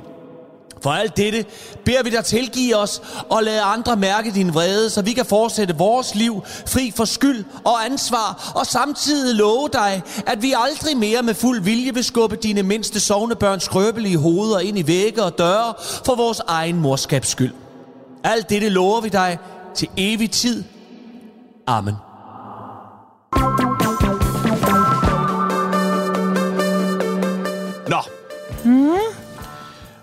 [0.83, 1.45] For alt dette
[1.85, 5.77] beder vi dig tilgive os og lade andre mærke din vrede, så vi kan fortsætte
[5.77, 11.23] vores liv fri for skyld og ansvar, og samtidig love dig, at vi aldrig mere
[11.23, 15.73] med fuld vilje vil skubbe dine mindste sovnebørns skrøbelige hoveder ind i vægge og døre
[16.05, 17.53] for vores egen morskabs skyld.
[18.23, 19.37] Alt dette lover vi dig
[19.75, 20.63] til evig tid.
[21.67, 22.12] Amen.
[27.87, 28.01] Nå.
[28.63, 28.97] Hmm?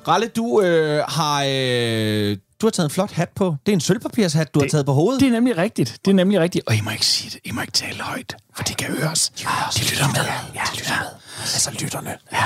[0.08, 1.44] Ralle, du øh, har...
[1.48, 3.56] Øh, du har taget en flot hat på.
[3.66, 5.20] Det er en sølvpapirshat, du det, har taget på hovedet.
[5.20, 5.98] Det er nemlig rigtigt.
[6.04, 6.68] Det er nemlig rigtigt.
[6.68, 7.40] Og I må ikke sige det.
[7.44, 9.28] I må ikke tale højt, for det kan høres.
[9.28, 9.44] De,
[9.76, 10.24] de lytter med.
[10.54, 11.08] Ja, de lytter med.
[11.40, 12.16] Altså lytterne.
[12.32, 12.44] Ja.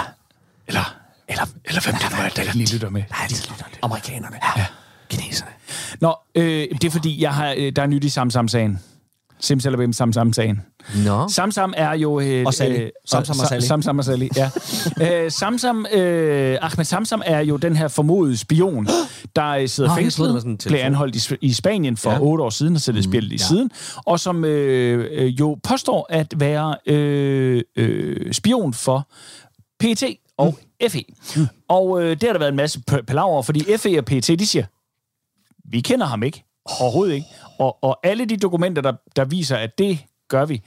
[0.66, 0.96] Eller,
[1.28, 3.02] eller, eller hvem det er, der lige lytter med.
[3.10, 3.64] Nej, de lytter.
[3.82, 4.36] Amerikanerne.
[4.56, 4.66] Ja.
[5.08, 5.50] Kineserne.
[6.00, 8.80] Nå, øh, det er fordi, jeg har, øh, der er nyt i Samsam-sagen.
[9.44, 10.60] Simsalabim Samsam-sagen.
[11.04, 11.28] Nå.
[11.28, 12.20] Samsam er jo...
[12.20, 12.78] Øh, Og Sally.
[12.80, 13.60] øh, Samsam og Sally.
[13.60, 14.50] Samsam og Sally, ja.
[15.24, 18.88] øh, Samsam, øh, Ahmed Samsam er jo den her formodede spion,
[19.36, 22.18] der øh, sidder Nå, fængslet, blev anholdt i, i Spanien for Ja.
[22.20, 23.44] otte år siden og sættet mm, spillet i ja.
[23.44, 29.08] siden, og som øh, øh, jo påstår at være øh, øh, spion for
[29.80, 30.02] PET
[30.38, 30.88] og mm.
[30.88, 31.04] FE.
[31.36, 31.46] Mm.
[31.68, 34.64] Og øh, det har der været en masse palaver, fordi FE og PET, de siger,
[35.70, 36.44] vi kender ham ikke.
[36.80, 37.26] Overhovedet ikke.
[37.58, 39.98] Og, og alle de dokumenter, der, der viser, at det
[40.28, 40.62] gør vi,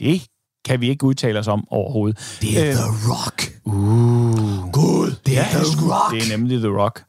[0.00, 0.22] det
[0.64, 2.38] kan vi ikke udtale os om overhovedet.
[2.40, 3.52] Det er Øh, The Rock.
[3.64, 4.72] Uh.
[4.72, 6.14] Gud, det er ja, The Rock.
[6.14, 7.04] Det er nemlig The Rock.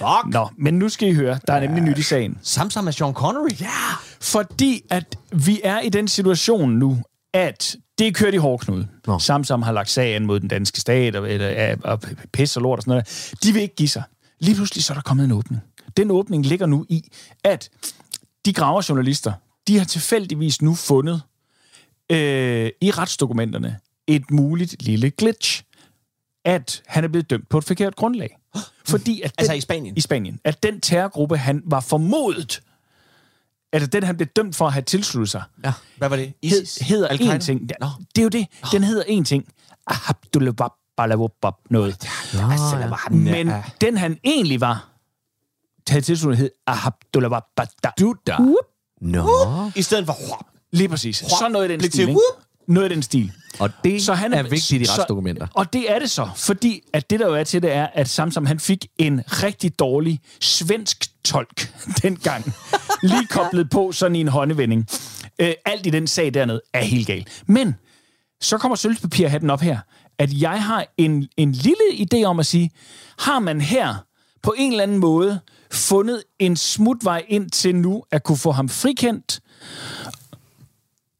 [0.00, 0.32] Rock.
[0.32, 2.38] Nå, men nu skal I høre, der er nemlig nyt i sagen.
[2.42, 3.60] Samsam med Sean Connery.
[3.60, 3.66] Ja.
[4.20, 6.98] Fordi at vi er i den situation nu,
[7.34, 8.88] at det er kørt i hårdknude.
[9.06, 9.18] Nå.
[9.18, 12.00] Samsam har lagt sagen mod den danske stat, og, eller, og
[12.32, 13.32] pis og lort og sådan noget.
[13.42, 14.02] De vil ikke give sig.
[14.40, 15.62] Lige pludselig så er der kommet en åbning.
[15.96, 17.04] Den åbning ligger nu i,
[17.44, 17.70] at
[18.44, 19.32] de graverjournalister,
[19.68, 21.22] de har tilfældigvis nu fundet
[22.12, 25.62] øh, i retsdokumenterne et muligt lille glitch.
[26.44, 28.38] At han er blevet dømt på et forkert grundlag.
[28.84, 29.96] Fordi at den, Altså i Spanien?
[29.96, 30.40] I Spanien.
[30.44, 32.62] At den terrorgruppe, han var formodet,
[33.72, 35.72] at den, han blev dømt for at have tilsluttet sig, Ja.
[35.96, 36.32] Hvad var det?
[36.44, 36.76] hed, ISIS?
[36.88, 37.34] hedder Al-Qaida?
[37.34, 37.70] en ting.
[37.82, 38.46] Ja, Det er jo det.
[38.72, 39.48] Den hedder en ting.
[39.86, 40.54] Abdullah
[41.70, 41.96] noget.
[43.10, 44.91] Men den han egentlig var,
[45.86, 47.40] taget tilslutning hed Abdullah
[47.98, 48.36] Duda.
[49.00, 49.70] Nå.
[49.76, 50.46] I stedet for...
[50.72, 51.16] Lige præcis.
[51.16, 52.00] Så noget i den Blev stil.
[52.00, 52.20] til ikke?
[52.68, 53.32] Noget i den stil.
[53.58, 55.46] Og det Så han er vigtigt i så- retsdokumenter.
[55.54, 58.08] Og det er det så, fordi at det der jo er til det er, at
[58.08, 62.52] Samsam han fik en rigtig dårlig svensk tolk dengang.
[63.02, 64.86] Lige koblet på sådan i en håndevending.
[65.38, 67.42] Øh, alt i den sag dernede er helt galt.
[67.46, 67.74] Men
[68.40, 69.78] så kommer sølvpapirhatten op her,
[70.18, 72.70] at jeg har en, en lille idé om at sige,
[73.18, 73.94] har man her
[74.42, 75.40] på en eller anden måde
[75.72, 79.40] fundet en smutvej ind til nu at kunne få ham frikendt,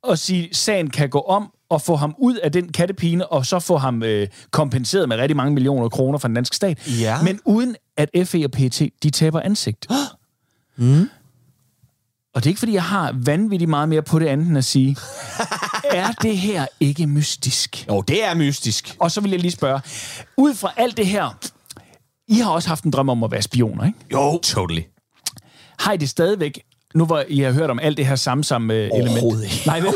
[0.03, 3.59] og sige, sagen kan gå om, og få ham ud af den kattepine, og så
[3.59, 7.01] få ham øh, kompenseret med rigtig mange millioner kroner fra den danske stat.
[7.01, 7.23] Ja.
[7.23, 9.87] Men uden at FE og PET, de taber ansigt.
[10.77, 11.09] mm.
[12.35, 14.65] Og det er ikke, fordi jeg har vanvittigt meget mere på det andet end at
[14.65, 14.97] sige,
[15.93, 17.87] er det her ikke mystisk?
[17.89, 18.97] Jo, det er mystisk.
[18.99, 19.81] Og så vil jeg lige spørge,
[20.37, 21.39] ud fra alt det her,
[22.33, 23.99] I har også haft en drøm om at være spioner, ikke?
[24.13, 24.41] Jo.
[24.43, 24.83] Totally.
[25.79, 26.61] Har I det stadigvæk
[26.95, 28.93] nu hvor I har hørt om alt det her samsam-element.
[28.93, 29.63] Overhovedet ikke.
[29.67, 29.95] Nej, vel?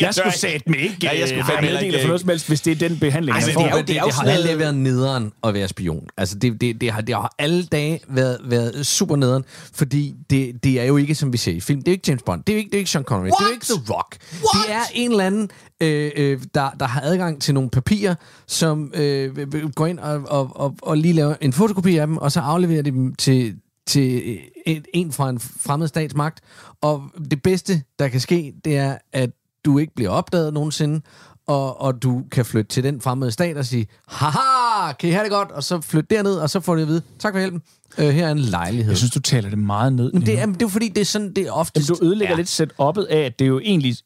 [0.00, 0.96] Jeg skulle sætte mig ikke.
[1.02, 2.98] Ja, jeg skulle øh, fandme meddele ikke- for noget som helst, hvis det er den
[2.98, 3.60] behandling, man men får.
[3.62, 6.06] det er jo- det, det, jo det har aldrig været nederen at være spion.
[6.16, 10.64] Altså, det, det, det, har, det har alle dage været, været super nederen, fordi det,
[10.64, 12.42] det er jo ikke, som vi ser i film, det er jo ikke James Bond,
[12.44, 14.16] det er jo ikke, det er ikke Sean Connery, det er jo ikke The Rock.
[14.30, 15.50] Det er en eller anden,
[15.82, 18.14] øh, øh, der, der har adgang til nogle papirer,
[18.46, 22.06] som øh, vil- vil gå ind og, og, og, og lige lave en fotokopi af
[22.06, 23.56] dem, og så afleverer de dem til
[23.86, 26.40] til en, en fra en fremmed statsmagt.
[26.80, 29.30] Og det bedste, der kan ske, det er, at
[29.64, 31.00] du ikke bliver opdaget nogensinde,
[31.46, 35.22] og, og du kan flytte til den fremmede stat og sige, haha, kan I have
[35.24, 35.50] det godt?
[35.50, 37.62] Og så flytte derned, og så får du at vide, tak for hjælpen,
[37.98, 38.90] øh, her er en lejlighed.
[38.90, 40.12] Jeg synes, du taler det meget ned.
[40.12, 41.80] Men det, er, det er fordi, det er sådan, det er ofte...
[41.80, 42.36] Jamen, du ødelægger ja.
[42.36, 43.96] lidt setup'et af, at det er jo egentlig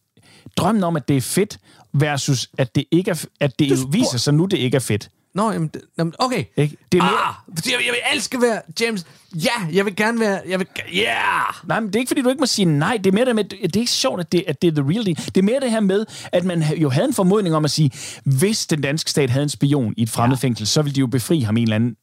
[0.57, 1.59] drømmen om, at det er fedt,
[1.93, 5.09] versus at det ikke er, at det jo viser sig nu, det ikke er fedt.
[5.35, 6.45] Nå, jamen, jamen okay.
[6.57, 6.77] Ikke?
[6.93, 7.35] Det er mere, Ah,
[7.67, 9.07] jeg, jeg vil elske være James.
[9.35, 10.41] Ja, jeg vil gerne være...
[10.49, 11.03] Jeg vil, ja!
[11.03, 11.69] Yeah.
[11.69, 12.97] Nej, men det er ikke, fordi du ikke må sige nej.
[12.97, 14.93] Det er mere det med, det er ikke sjovt, at det, at det er the
[14.93, 15.17] real deal.
[15.17, 17.91] Det er mere det her med, at man jo havde en formodning om at sige,
[18.25, 21.07] hvis den danske stat havde en spion i et fremmed fængsel, så ville de jo
[21.07, 21.97] befri ham i en eller anden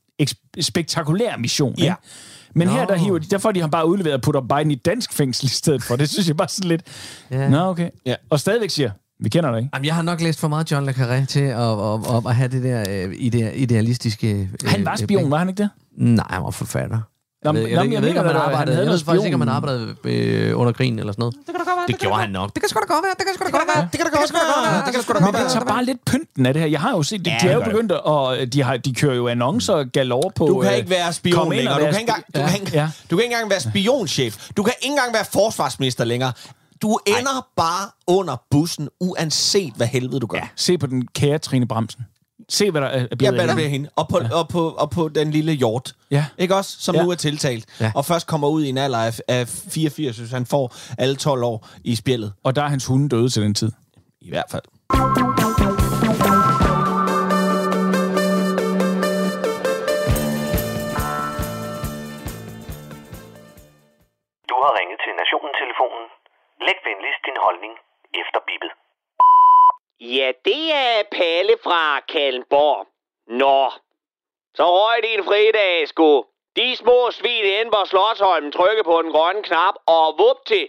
[0.62, 1.76] spektakulær mission.
[1.78, 1.84] Ja.
[1.84, 1.96] Ikke?
[2.56, 2.74] Men Nå.
[2.74, 5.14] her, der, hiver de, der får de ham bare udleveret og putter Biden i dansk
[5.14, 5.96] fængsel i stedet for.
[5.96, 6.82] Det synes jeg bare sådan lidt...
[7.32, 7.50] Ja.
[7.50, 7.90] Nå, okay.
[8.06, 8.16] Ja.
[8.30, 9.70] Og stadigvæk siger, vi kender dig ikke.
[9.74, 12.36] Jamen, jeg har nok læst for meget John le Carré til at, at, at, at
[12.36, 14.32] have det der øh, ide, idealistiske...
[14.32, 15.70] Øh, Han var spion, var han ikke det?
[15.98, 17.00] Nej, han var forfatter.
[17.44, 18.78] Jeg ved, jeg, jeg ved ikke, om han arbejdede.
[18.78, 21.36] Jeg ved faktisk ikke, om han arbejdede øh, under krigen eller sådan noget.
[21.36, 21.88] Det kan da godt være.
[21.88, 22.54] Det gjorde han nok.
[22.54, 23.16] Det kan sgu da godt være.
[23.20, 23.88] Det kan sgu da godt være.
[23.92, 24.86] Det kan da godt være.
[24.86, 26.70] Det kan sgu da godt Men det tager bare lidt pynten af det her.
[26.70, 28.02] Jeg har jo set, de er jo det begyndt at...
[28.04, 30.46] Og de, har, de kører jo annoncer galore på...
[30.48, 31.74] Du kan øh, ikke være kom spion ind længere.
[31.74, 32.02] og Du være kan,
[33.10, 34.50] ikke engang, være spionchef.
[34.58, 36.34] Du kan ikke engang være forsvarsminister længere.
[36.82, 40.38] Du ender bare under bussen, uanset hvad helvede du gør.
[40.38, 42.06] Ja, Se på den kære Trine Bremsen.
[42.50, 43.90] Se, hvad der er ja blevet hvad af der bliver hende.
[43.96, 45.94] Og på, og, på, og på den lille hjort.
[46.12, 46.26] Ja.
[46.38, 46.78] Ikke også?
[46.80, 47.04] Som Ja.
[47.04, 47.66] nu er tiltalt.
[47.80, 47.92] Ja.
[47.96, 51.44] Og først kommer ud i en alder af, af 84, hvis han får alle 12
[51.44, 52.34] år i spjældet.
[52.44, 53.72] Og der er hans hunde døde til den tid.
[54.22, 54.64] I hvert fald.
[64.50, 66.06] Du har ringet til Nationen-telefonen.
[66.68, 67.74] Læg venligst din holdning
[68.22, 68.72] efter bippet.
[70.06, 72.88] Ja, det er Palle fra Kalmborg.
[73.28, 73.72] Nå,
[74.56, 76.26] så røg din fredag, sgu.
[76.56, 80.68] De små svin inde på Slottsholmen trykke på den grønne knap, og vup til.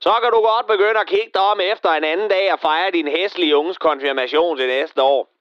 [0.00, 2.90] Så kan du godt begynde at kigge dig om efter en anden dag og fejre
[2.90, 5.33] din hæslige unges konfirmation til næste år.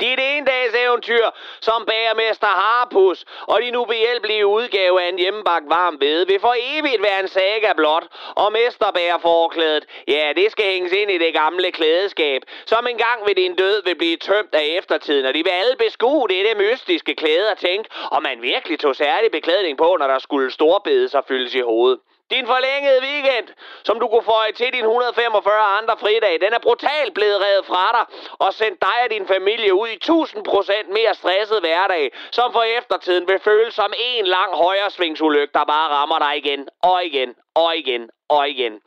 [0.00, 1.26] Dit endags eventyr
[1.60, 7.02] som bagermester Harpus og din ubehjælpelige udgave af en hjemmebagt varm ved vil for evigt
[7.02, 12.42] være en saga blot, og mesterbærforklædet, ja, det skal hænges ind i det gamle klædeskab,
[12.66, 16.28] som engang ved din død vil blive tømt af eftertiden, og de vil alle beskue
[16.28, 20.50] dette mystiske klæde og tænke, om man virkelig tog særlig beklædning på, når der skulle
[20.52, 21.98] storbedes og fyldes i hovedet.
[22.30, 23.48] Din forlængede weekend,
[23.84, 27.92] som du kunne få til din 145 andre fridage, den er brutalt blevet revet fra
[27.96, 28.04] dig
[28.38, 33.28] og sendt dig og din familie ud i 1000% mere stresset hverdag, som for eftertiden
[33.28, 38.10] vil føles som en lang højresvingsulykke, der bare rammer dig igen og igen og igen
[38.28, 38.80] og igen.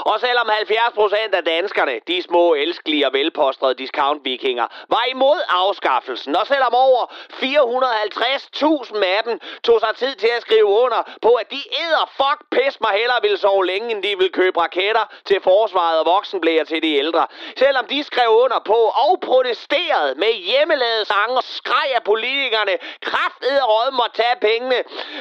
[0.00, 6.46] Og selvom 70% af danskerne, de små, elskelige og velpostrede discount-vikinger, var imod afskaffelsen, og
[6.46, 7.02] selvom over
[7.42, 12.40] 450.000 af dem tog sig tid til at skrive under på, at de æder fuck
[12.50, 16.64] pis mig hellere ville sove længe, end de ville købe raketter til forsvaret og voksenblæger
[16.64, 17.26] til de ældre.
[17.56, 23.62] Selvom de skrev under på og protesterede med hjemmelavede sange og skreg af politikerne kraftede
[23.62, 24.78] råd må tage pengene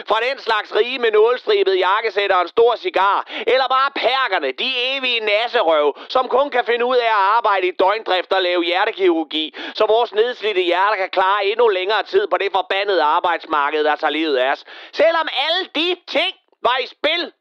[0.09, 3.89] fra den slags rige med nålstribet jakkesæt og en stor cigar, eller bare
[4.35, 8.41] perkerne, de evige nasserøv, som kun kan finde ud af at arbejde i døgndrift og
[8.41, 13.83] lave hjertekirurgi, så vores nedslidte hjerter kan klare endnu længere tid på det forbandede arbejdsmarked,
[13.83, 14.65] der tager livet af os.
[14.91, 17.31] Selvom alle de ting var i spil,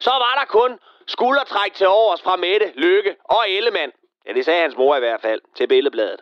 [0.00, 3.92] så var der kun skuldertræk til overs fra Mette, Lykke og Ellemann.
[4.26, 6.20] Ja, det sagde hans mor i hvert fald til billedbladet.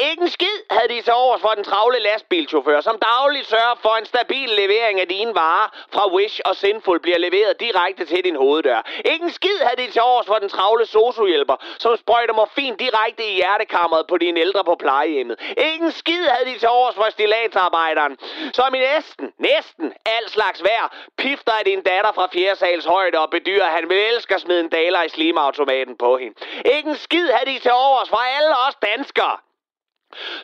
[0.00, 3.96] Ikke en skid havde de så over for den travle lastbilchauffør, som dagligt sørger for
[3.96, 8.36] en stabil levering af dine varer fra Wish og Sinful bliver leveret direkte til din
[8.36, 8.82] hoveddør.
[9.04, 13.24] Ikke en skid havde de til overs for den travle sosuhjælper, som sprøjter morfin direkte
[13.30, 15.40] i hjertekammeret på dine ældre på plejehjemmet.
[15.56, 18.18] Ikke en skid havde de til overs for stilatsarbejderen,
[18.52, 23.18] som i næsten, næsten al slags vejr pifter af din datter fra fjerde sals højde
[23.18, 26.34] og bedyrer, at han vil elske at smide en daler i slimautomaten på hende.
[26.76, 29.37] Ikke en skid havde de til overs for alle os danskere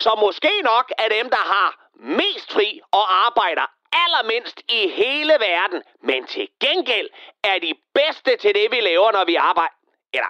[0.01, 5.83] så måske nok er dem, der har mest fri og arbejder allermindst i hele verden,
[6.03, 7.09] men til gengæld
[7.45, 9.75] er de bedste til det, vi laver, når vi arbejder.
[10.13, 10.29] Eller,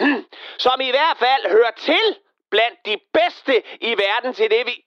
[0.00, 0.24] mm,
[0.58, 2.16] som i hvert fald hører til
[2.50, 4.84] blandt de bedste i verden til det, vi...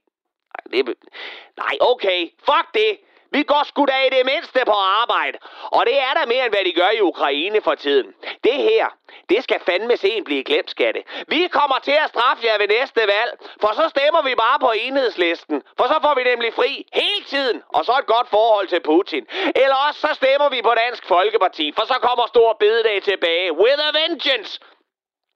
[1.58, 3.00] Nej okay, fuck det.
[3.32, 5.38] Vi går sgu da i det mindste på arbejde.
[5.64, 8.14] Og det er der mere, end hvad de gør i Ukraine for tiden.
[8.44, 8.86] Det her,
[9.30, 11.04] det skal fandme sen blive glemt, skatte.
[11.28, 14.72] Vi kommer til at straffe jer ved næste valg, for så stemmer vi bare på
[14.72, 15.64] enhedslisten.
[15.78, 19.28] For så får vi nemlig fri hele tiden, og så et godt forhold til Putin.
[19.56, 23.54] Eller også så stemmer vi på Dansk Folkeparti, for så kommer Stor Bededag tilbage.
[23.54, 24.60] With a vengeance!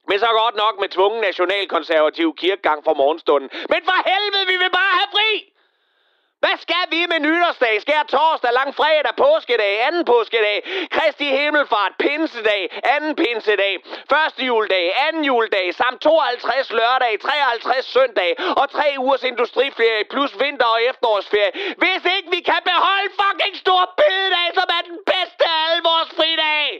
[0.07, 3.49] Men så godt nok med tvungen nationalkonservativ kirkegang for morgenstunden.
[3.69, 5.53] Men for helvede, vi vil bare have fri!
[6.43, 10.57] Hvad skal vi med nytårsdag, skær torsdag, lang fredag, påskedag, anden påskedag,
[10.95, 12.61] Kristi himmelfart, pinsedag,
[12.95, 13.73] anden pinsedag,
[14.11, 18.31] første juledag, anden juledag, samt 52 lørdag, 53 søndag
[18.61, 21.51] og tre ugers industriferie plus vinter- og efterårsferie.
[21.81, 26.09] Hvis ikke vi kan beholde fucking stor bededag, som er den bedste af alle vores
[26.17, 26.73] fridage.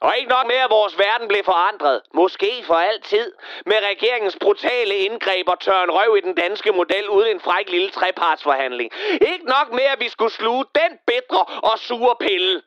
[0.00, 3.32] Og ikke nok med, at vores verden blev forandret, måske for altid,
[3.66, 7.90] med regeringens brutale indgreb og tørn røv i den danske model uden en fræk lille
[7.90, 8.90] trepartsforhandling.
[9.12, 12.62] Ikke nok med, at vi skulle sluge den bedre og sure pille.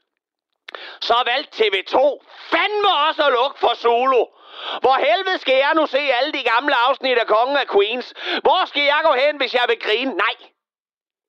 [1.02, 1.98] Så valgte TV2
[2.52, 4.26] fandme også at lukke for Solo.
[4.80, 8.14] Hvor helvede skal jeg nu se alle de gamle afsnit af Kongen af Queens?
[8.42, 10.14] Hvor skal jeg gå hen, hvis jeg vil grine?
[10.14, 10.36] Nej,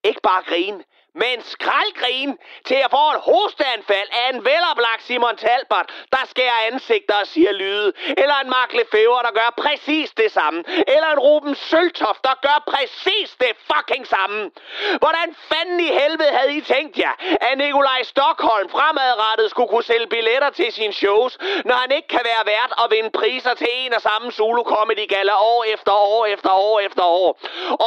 [0.04, 0.84] ikke bare grine,
[1.14, 7.14] men skraldgrin til at få et hosteanfald af en veloplagt Simon Talbot, der skærer ansigter
[7.14, 7.92] og siger lyde.
[8.22, 10.64] Eller en Mark Lefebvre, der gør præcis det samme.
[10.94, 14.50] Eller en Ruben Søltoft, der gør præcis det fucking samme.
[14.98, 20.06] Hvordan fanden i helvede havde I tænkt jer, at Nikolaj Stockholm fremadrettet skulle kunne sælge
[20.06, 23.94] billetter til sine shows, når han ikke kan være vært og vinde priser til en
[23.94, 27.38] og samme solo comedy gala år efter år efter år efter år.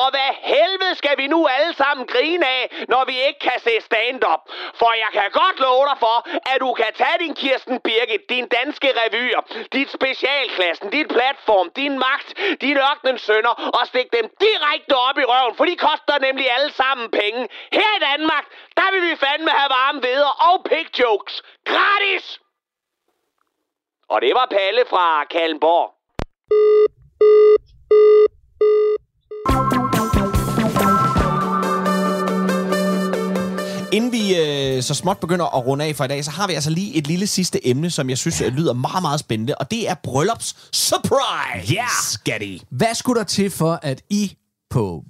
[0.02, 3.74] Og hvad helvede skal vi nu alle sammen grine af, når vi ikke kan se
[3.82, 4.42] stand-up?
[4.80, 6.18] For jeg kan godt love dig for,
[6.52, 9.42] at du kan tage din Kirsten Birgit, din danske revyer,
[9.74, 12.30] dit specialklassen, dit platform, din magt,
[12.62, 16.72] din ørkenens sønder og stikke dem direkte op i røven, for de koster nemlig alle
[16.74, 17.42] sammen penge.
[17.72, 18.46] Her i Danmark,
[18.78, 21.44] der vil vi fandme have varme veder og pig jokes.
[21.66, 22.40] Gratis!
[24.10, 25.94] Og det var Palle fra Kalmborg.
[34.08, 36.54] Inden vi øh, så småt begynder at runde af for i dag, så har vi
[36.54, 39.72] altså lige et lille sidste emne, som jeg synes øh, lyder meget, meget spændende, og
[39.72, 41.74] det er bryllups surprise!
[41.74, 41.86] Ja!
[42.04, 42.58] Skatty.
[42.70, 44.36] Hvad skulle der til for, at I
[44.70, 45.04] på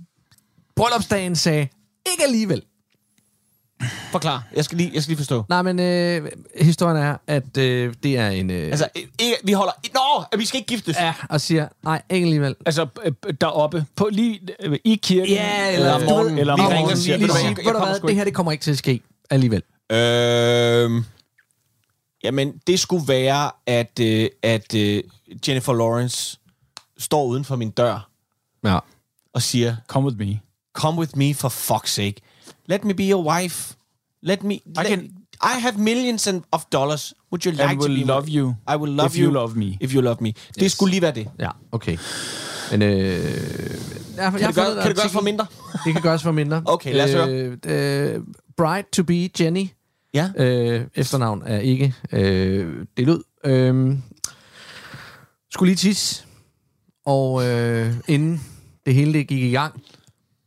[0.75, 1.67] bryllupsdagen sagde,
[2.11, 2.61] ikke alligevel?
[4.11, 4.43] Forklar.
[4.55, 5.43] Jeg skal lige, jeg skal lige forstå.
[5.49, 8.49] Nej, men øh, historien er, at øh, det er en...
[8.51, 9.71] Øh, Altså, øh, ikke, vi holder...
[9.93, 10.95] Nå, at vi skal ikke giftes.
[10.97, 12.55] ja, og siger, nej, ikke alligevel.
[12.65, 13.11] Altså, øh,
[13.41, 15.33] deroppe, på, lige øh, i kirken.
[15.33, 16.39] Ja, eller ved, morgenen.
[16.39, 16.77] Eller Vi morgenen.
[16.77, 18.77] ringer og siger, Lige jeg- ved du hvad, det her det kommer ikke til at
[18.77, 19.63] ske alligevel.
[19.91, 21.03] Øhm,
[22.23, 25.03] jamen, det skulle være, at, øh, at øh,
[25.47, 26.37] Jennifer Lawrence
[26.97, 28.09] står uden for min dør
[28.63, 28.79] Ja.
[29.33, 30.39] og siger, Come with me.
[30.73, 32.15] come with me for fuck's sake.
[32.67, 33.75] Let me be your wife.
[34.21, 34.59] Let me...
[34.75, 35.11] Let, can-
[35.41, 37.13] I have millions and- of dollars.
[37.31, 39.25] Would you like I to will be love my, you I will love if you,
[39.27, 39.77] you love me.
[39.81, 40.27] If you love me.
[40.29, 40.35] Yes.
[40.59, 41.27] Det skulle lige være det.
[41.39, 41.97] Ja, okay.
[42.71, 43.19] Men øh, jeg,
[44.17, 45.45] jeg Kan det, gøre, kan det gøres for mindre?
[45.85, 46.63] Det kan gøres for mindre.
[46.75, 47.29] Okay, lad os høre.
[47.29, 48.21] øh, øh,
[48.57, 49.67] Bride to be Jenny.
[50.13, 50.29] Ja.
[50.37, 53.23] Øh, efternavn er ikke øh, delt ud.
[53.45, 53.97] Øh,
[55.53, 56.23] skulle lige tisse.
[57.05, 58.41] Og øh, inden
[58.85, 59.81] det hele det gik i gang.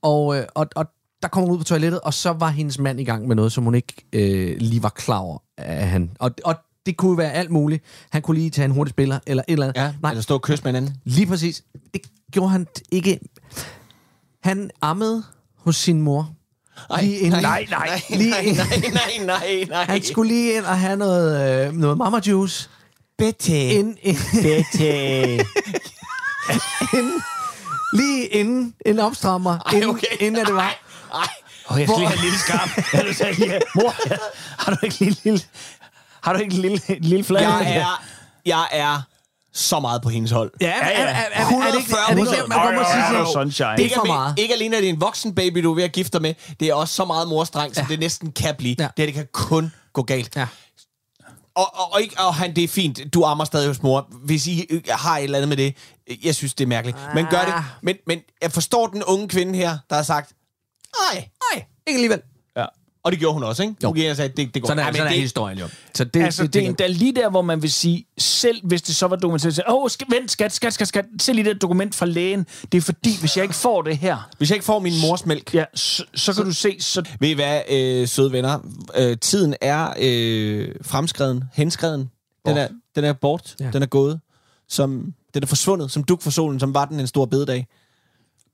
[0.02, 0.86] Og, øh, og, og
[1.22, 3.52] der kom hun ud på toilettet, og så var hendes mand i gang med noget,
[3.52, 5.38] som hun ikke øh, lige var klar over.
[5.58, 6.54] At han, og, og
[6.86, 7.84] det kunne være alt muligt.
[8.10, 9.80] Han kunne lige tage en hurtig spiller, eller et eller andet.
[9.80, 10.96] Ja, Nej, eller stå og kysse med hinanden.
[11.04, 11.62] Lige præcis.
[11.94, 12.00] Det
[12.32, 13.20] gjorde han ikke.
[14.42, 15.22] Han ammede
[15.56, 16.30] hos sin mor.
[17.00, 19.84] Lige inden, nej, nej, lige nej, inden- nej, nej, nej, nej.
[19.84, 22.68] Han skulle lige ind og have noget, øh, noget mama juice.
[23.18, 23.50] Betty.
[23.50, 24.82] Ind, ind, Betty.
[26.98, 27.22] inden,
[27.92, 29.58] lige inden en opstrammer.
[29.58, 30.06] Ej, inden, okay.
[30.20, 30.60] inden at det var.
[30.60, 30.74] Ej,
[31.66, 32.68] Og jeg skal lige have en lille skarp.
[32.92, 33.94] Jeg vil sige, ja, mor,
[34.64, 35.40] har du ikke en lille...
[36.22, 37.40] Har du ikke en lille, en lille flad?
[37.42, 37.96] jeg er,
[38.46, 39.02] jeg er
[39.52, 40.52] så meget på hendes hold.
[40.60, 42.86] Ja, er, er, er, er, er, det ikke, er det ikke der, man kommer og
[42.92, 43.68] siger, Ej, sunshine.
[43.68, 44.38] det er ikke, for alene- meget.
[44.38, 46.68] ikke alene er det en voksen baby, du er ved at gifte dig med, det
[46.68, 48.76] er også så meget morstreng, som det næsten kan blive.
[48.78, 48.88] Ja.
[48.96, 50.36] Det, det kan kun gå galt.
[50.36, 50.46] Ja.
[51.54, 54.06] Og, og, og, ikke, og han, det er fint, du ammer stadig hos mor.
[54.24, 55.74] Hvis I øh, har et eller andet med det,
[56.10, 56.98] øh, jeg synes, det er mærkeligt.
[57.14, 57.52] Men gør det.
[57.52, 57.62] Ah.
[57.82, 60.32] Men, men jeg forstår den unge kvinde her, der har sagt,
[61.12, 62.20] nej, Nej, ikke alligevel.
[62.56, 62.64] Ja.
[63.02, 63.74] og det gjorde hun også, ikke?
[63.82, 63.94] Jo.
[63.94, 64.66] Ind og sagde, det, det går.
[64.66, 65.68] Sådan er, Ej, sådan er det, historien jo.
[65.94, 68.82] Så det, Altså, det, det er endda lige der, hvor man vil sige, selv hvis
[68.82, 71.94] det så var dokumenteret, åh, oh, vent, skat, skat, skat, skat, se lige det dokument
[71.94, 72.46] fra lægen.
[72.72, 75.26] Det er fordi, hvis jeg ikke får det her, Hvis jeg ikke får min mors
[75.26, 78.58] mælk, ja, så, så kan du se, så Ved I hvad, øh, søde venner?
[78.96, 82.10] Øh, tiden er øh, fremskreden, henskreden.
[82.46, 83.56] Den er, den er bort.
[83.60, 83.70] Ja.
[83.72, 84.20] Den er gået.
[84.68, 87.66] Som, den er forsvundet, som duk for solen, som var den en stor bededag.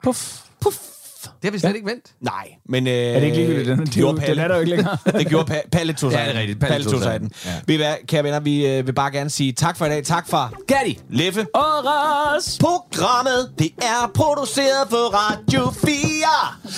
[0.03, 0.41] puff.
[0.61, 0.79] Puff.
[1.27, 2.05] Det har vi slet ikke vendt.
[2.21, 2.87] Nej, men...
[2.87, 3.69] Øh, Er det ikke ligegyldigt?
[3.69, 4.35] Den, det det, gjorde Palle.
[4.35, 4.97] den er der jo ikke længere.
[5.19, 6.61] det gjorde pa- Palle tog sig Ja, det er rigtigt.
[6.61, 7.33] Palle, tog sig den.
[7.45, 7.51] Ja.
[7.67, 10.05] Ved I hvad, kære venner, vi øh, vil bare gerne sige tak for i dag.
[10.05, 11.47] Tak for Gatti, Leffe.
[11.55, 12.59] Og ras!
[12.61, 15.97] Programmet, det er produceret for Radio 4.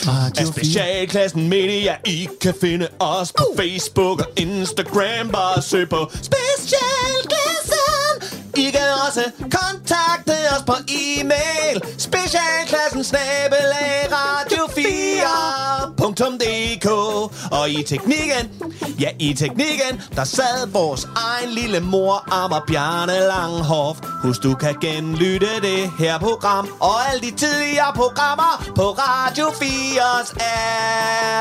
[0.06, 1.96] Radio af Specialklassen Media.
[2.06, 5.28] I kan finde os på Facebook og Instagram.
[5.32, 7.47] Bare søg på Specialklassen.
[8.58, 11.76] I kan også kontakte os på e-mail.
[11.98, 13.98] Specialklassen snabelag
[16.08, 16.88] radio4.dk
[17.52, 24.00] Og i teknikken, ja i teknikken, der sad vores egen lille mor, Ammer Bjarne Langhoff.
[24.22, 30.36] Husk, du kan genlytte det her program og alle de tidligere programmer på Radio 4's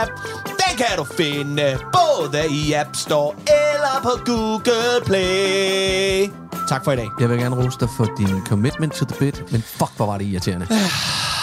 [0.02, 0.12] app.
[0.46, 6.32] Den kan du finde både i App Store eller på Google Play.
[6.70, 7.10] Tak for i dag.
[7.20, 10.18] Jeg vil gerne rose dig for din commitment to the bit, men fuck, hvor var
[10.18, 10.68] det irriterende.